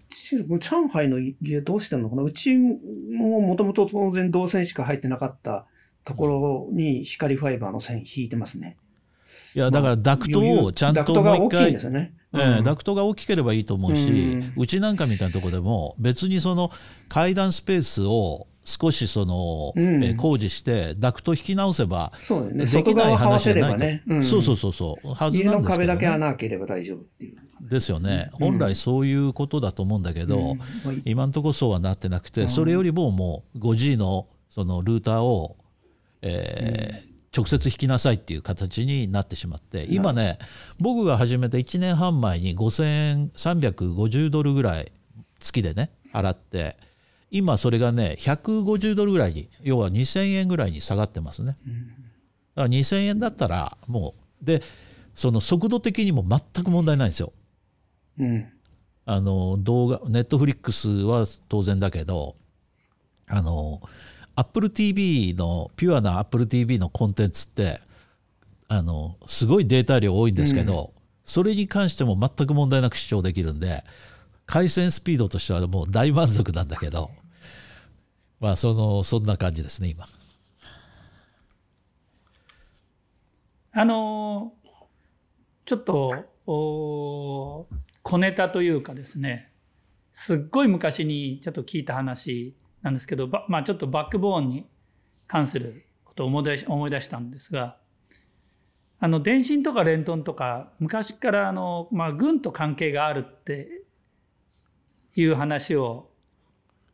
[0.59, 2.23] 上海の家どうしてんのかな？
[2.23, 5.65] うちももともと当然導線しか入ってなかった
[6.05, 8.77] ところに光ファイバーの線引いてますね。
[9.55, 12.13] いやだからダクトをちゃんともう一回、ね。
[12.33, 16.71] うん、ダクトが大きければいいと思うし、うちなんかみたいなところでも別にその
[17.09, 24.03] 階段スペースを少しその、うん、え工事してダクト引き直せばそうね、できない話じゃないと、ね。
[24.07, 25.13] うん、そうそうそうそう。
[25.13, 27.35] はずなんですけど、ね、家の壁だけ穴開ければ大丈夫っていう。
[27.61, 30.57] ですよね、うん、本来そういうことだと思うんだけど、
[31.05, 35.57] 今のところそうはなってなくて、それよりももう 5G のそのルーターを、
[36.21, 40.37] えー直接引きなさいっていう形になってしまって今ね
[40.79, 44.91] 僕が始めた1年半前に5350ドルぐらい
[45.39, 46.75] 月でね払って
[47.31, 51.57] 今それがね150ドルぐらいに要は2000円ぐらいに下がってますね。
[52.55, 54.61] だから2000円だったらもうで
[55.15, 57.31] その速度的にも全く問題ないんですよ。
[58.19, 58.47] うん、
[59.05, 62.35] あの動画ネットフリックスは当然だけど
[63.27, 63.81] あの
[64.35, 67.79] Apple TV のピュアな Apple TV のコンテンツって
[68.67, 73.83] あのすごいデータ量多いんですけど、うん、それに関しても全く問題なく視聴できるんで
[74.45, 77.09] 回線スピードとしてはもう大満足なんだけど
[78.41, 80.05] まあそのそんな感じですね今。
[83.73, 84.53] あの
[85.63, 87.67] ちょっとお
[88.01, 89.53] 小ネタというかですね
[90.11, 94.65] すっごい昔にちょっと聞いた話なんですけど、まあ、ちょっとバックボーンに
[95.27, 97.77] 関することを思い出し思い出したんですが
[98.99, 103.83] あの電信とかレントンとか昔からあの、まあ、軍と関係があるって
[105.15, 106.09] いう話を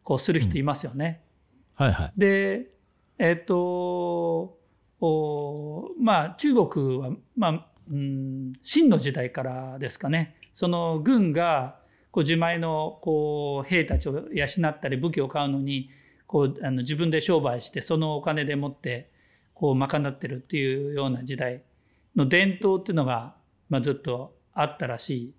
[0.04, 1.27] こうする人いますよね。
[1.78, 2.70] はいはい、で
[3.20, 4.58] えっ、ー、と
[5.00, 10.36] おまあ中国は、まあうん、秦の時代からですかね。
[10.54, 15.92] その軍がこう自前のこう兵たちを養ったり武器を買うのに
[16.26, 19.12] こうあの自分で商売してそのお金でもって
[19.54, 21.62] こう賄ってるっていうような時代
[22.16, 23.36] の伝統っていうのが、
[23.70, 25.34] まあ、ずっとあったらしいっ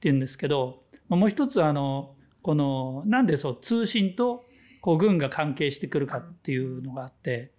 [0.00, 4.44] ていうんですけどもう一つあのこのなんでそう通信と
[4.82, 7.52] こう軍が関係してくるかっていうのがあって、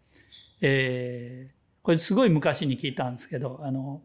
[0.62, 4.02] えー、これすごい昔に聞いたんですけどあの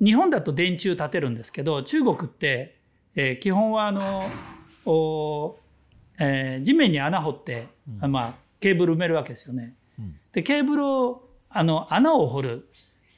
[0.00, 2.80] 日本だと電柱立てるんですけど中国って、
[3.14, 4.00] えー、基本はあの
[4.86, 5.56] お、
[6.18, 7.68] えー、地面に穴掘って、
[8.02, 9.76] うん、まあ、ケーブル埋めるわけですよね。
[10.00, 12.68] うん、でケーブルをあの穴を掘る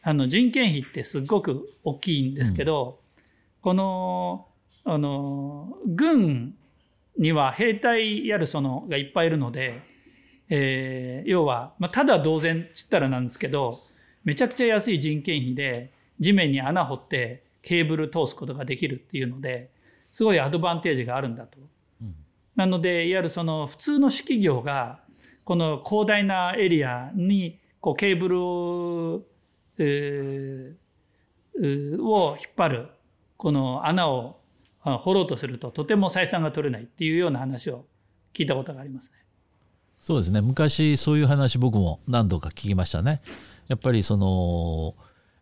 [0.03, 3.22] あの人件費ってすっごく大きいんですけど、うん、
[3.62, 4.49] この
[4.85, 6.58] あの軍
[7.19, 9.83] には兵隊やるそのがいっぱいいるので、
[10.49, 13.79] えー、要は、まあ、ただ同然つったらなんですけど
[14.25, 19.71] めちゃくちゃ安い人件費で地面に穴掘ってケーブル通すことができるっていうので
[20.11, 21.59] すごいアドバンテージがあるんだと。
[22.01, 22.14] うん、
[22.57, 25.01] なのでいわゆるその普通の式業が
[25.45, 29.23] この広大なエリアにこうケーブルを,、
[29.79, 32.89] えー、を引っ張る
[33.37, 34.38] この穴を
[34.97, 37.84] 掘ろうとするととても採算が取れないっていうような話を
[38.32, 39.18] 聞いたことがありますね。
[40.01, 43.20] そうですね昔そういう話僕も何度か聞きましたね。
[43.66, 44.95] やっぱりその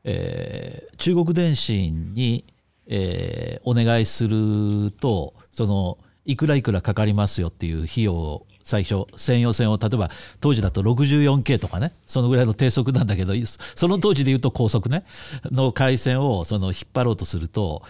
[0.09, 2.44] えー、中国電信に、
[2.86, 13.34] えー、お願いするとそのいくらいくらかかりますよっていう費用を最初専用線を例えば当時だと 64K とかねそのぐらいの低速なんだけど
[13.74, 15.05] その当時でいうと高速ね
[15.44, 17.82] の回線をその引っ張ろうとすると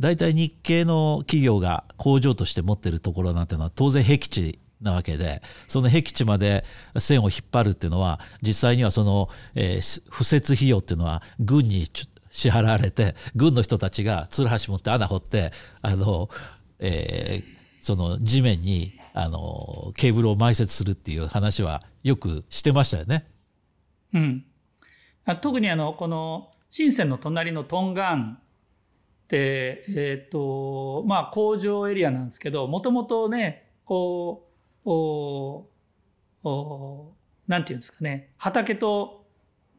[0.00, 6.64] 大体日系の企業が工場として持ってるところなんてのは当然僻地なわけでその僻地まで
[6.98, 11.86] 線を引っ張るっていうのは実際にはその、えー、敷設費用っていうのは軍に
[12.30, 16.28] 支払われて軍の人たちがツルハシ持って穴掘ってあの、
[16.80, 17.44] えー、
[17.80, 23.26] その地面にあのケーブルを埋設するっていう話はよくしてましたよね。
[24.12, 24.44] うん、
[25.40, 28.38] 特にあのこの深センの隣のトンガン
[29.24, 34.46] って、えーとまあ、工場エリアなんですけどもともとねこ
[34.84, 35.66] うお
[36.44, 37.12] お
[37.48, 39.24] なんていうんですかね畑と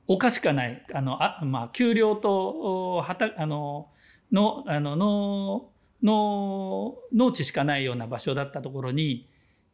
[0.08, 3.90] 丘しかないあのあ、まあ、丘陵と畑あの
[4.32, 5.70] のあのの
[6.04, 9.28] の農地しかないような場所だったところに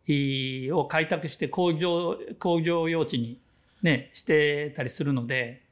[0.07, 3.39] を開拓して工場工場用地に、
[3.81, 5.63] ね、してたりするので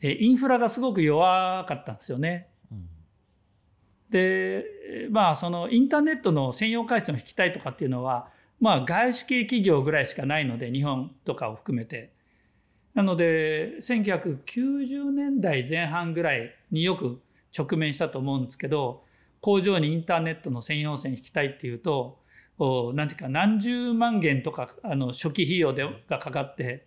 [0.00, 2.48] インフラがすごく弱かったんですよね。
[4.10, 8.28] でまあそのインターネットの専用回線を引きたいとかっていうのは
[8.60, 12.14] まあ外資系企業ぐらいしかないので日本とかを含めて。
[12.96, 17.20] なので1990年代前半ぐらいによく
[17.56, 19.02] 直面したと思うんですけど
[19.42, 22.18] 工場にインターネットの専用線引きたいっていうと
[22.94, 26.86] 何ていうか何十万元とかあの初期費用でがかかって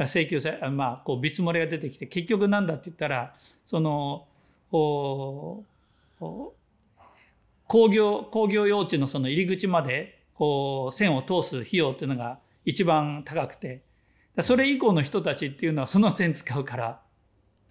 [0.00, 3.32] 請求されまあこう見積もりが出てきて結局なんだって言ったら
[3.64, 4.26] その
[4.72, 5.64] お
[6.18, 13.86] 工業工業用地のその入り口までこう線を通す費用っていうのが一番高くて。
[14.42, 17.00] それ以降の人たちっていうのはその線使うから。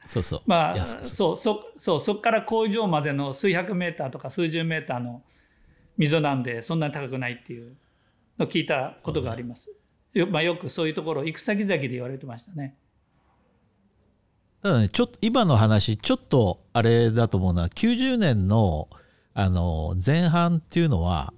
[0.05, 0.41] そうそう。
[0.45, 5.23] まあそうそそうそこから工場までの数百メーターとか数十メーターの
[5.97, 7.75] 溝なんでそんなに高くないっていう
[8.37, 9.71] のを聞いたことがあります。
[10.13, 12.75] よ,、まあ、よくそういうところ行く先々で言われてましたね。
[14.61, 18.89] ただねちょっと今の話ちょっとあれだと思うのは90年の
[19.33, 21.33] あの前半っていうのは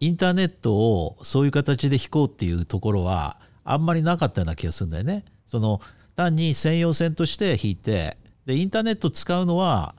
[0.00, 5.24] インターネットをそういう形で引こうっていうところはあんまりなかったような気がするんだよね。
[5.46, 5.80] その
[6.16, 9.94] 単に専用線として引いてでインターネット使うのは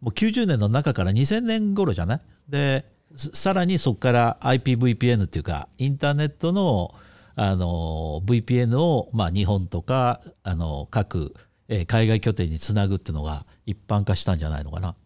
[0.00, 2.20] もう90年の中から2000年頃じゃない？
[2.48, 2.84] で
[3.16, 6.94] さらにそこから IPVPN っていうかインターネットの
[7.38, 11.34] あの VPN を、まあ、日本とかあの各、
[11.68, 14.88] えー、海外拠点につなぐっていうのが一般化したんじゃないのかな。
[14.88, 14.96] だか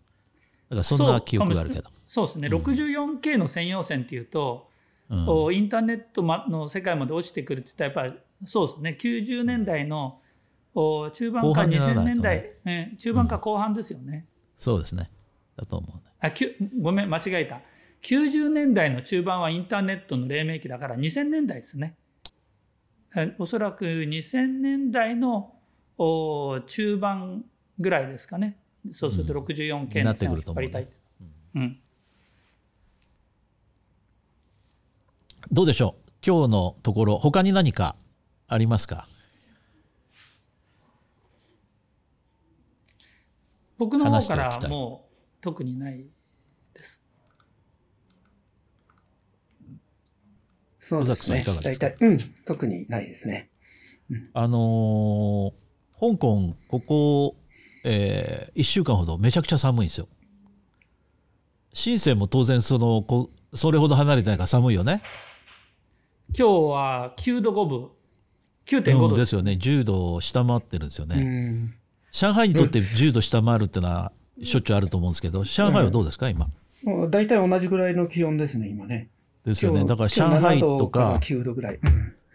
[0.77, 1.91] らそんな記憶があるけど。
[2.07, 4.69] そうですね、うん、64K の専用線っていうと、
[5.09, 8.99] うん、インターネットの世界まで落ちてくるって言ったらやっぱりそうですね。
[9.01, 10.21] 90年代の
[10.75, 15.11] 中盤か2000年代、ね、中盤か後半ですよね、うん、そうですね。
[15.57, 16.33] だと思う、ね、あ
[16.81, 17.61] ごめん間違えた。
[18.03, 21.97] 90年代の中盤はインターネットの黎明期だから2000年代ですね。
[23.39, 25.55] おそらく2000年代の
[26.67, 27.45] 中盤
[27.79, 28.57] ぐらいですかね。
[28.91, 30.89] そうすると 64K の線を引っ張りたい。
[31.55, 31.79] うん、
[35.53, 36.11] どうでしょう？
[36.27, 37.97] 今日のところ他に何か
[38.49, 39.07] ありますか？
[43.77, 46.07] 僕の方からもう特にない
[50.79, 51.45] そうですね。
[51.63, 53.51] 大体、うん、特にないですね。
[54.11, 55.53] うん、あのー、
[56.01, 57.37] 香港、ここ、
[57.85, 60.09] えー、1週間ほどめちゃくちゃ寒いんですよ。
[61.75, 65.03] 深センも当然そのこそれほど離れてないから寒いよね。
[66.37, 67.89] 今日は9度5分、
[68.67, 69.53] 9.5度、うん、ですよね。
[69.61, 71.77] 10度を下回ってるんですよね。
[72.11, 74.13] 上海にとって10度下回るっていうのは
[74.43, 76.49] しょっちゅうあると思うんですけど、上海はどうですか、今？
[77.11, 79.11] 大体同じぐらいの気温ですね、今ね。
[79.45, 79.85] ですよね。
[79.85, 81.81] だから上海とか、9度ぐらい。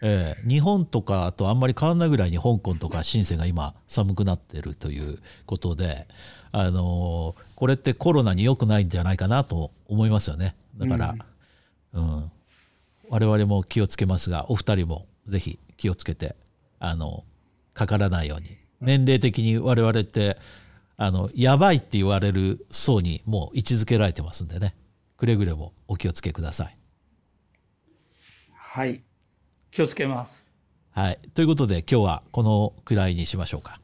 [0.02, 6.06] えー、日本とかとあんまり変わらないぐらいに香港とか深センが今寒くなってるということで、
[6.52, 10.54] あのー、これってコロナに良くないんじゃないかなと思いますよね。
[10.76, 11.14] だから、
[11.94, 12.30] うん、うん、
[13.08, 16.36] 我々も気をつけますがお二人もぜひ気をつけて
[16.78, 17.24] あの
[17.72, 18.56] かからないように。
[18.80, 20.36] 年齢的に我々って
[20.98, 24.74] あのやばいって言われる層にもう位置づけられてますんでね。
[25.16, 26.76] くれぐれもお気をつけください。
[28.52, 29.02] はい。
[29.76, 30.46] 気をつけます。
[30.92, 31.18] はい。
[31.34, 33.78] ということで、今日はこのくらいにしましょうか。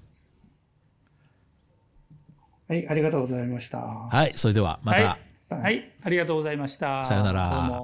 [2.66, 3.78] はい、ありがとうございました。
[3.78, 5.02] はい、それではまた。
[5.50, 7.04] はい、はい、ありがとうございました。
[7.04, 7.82] さよなら。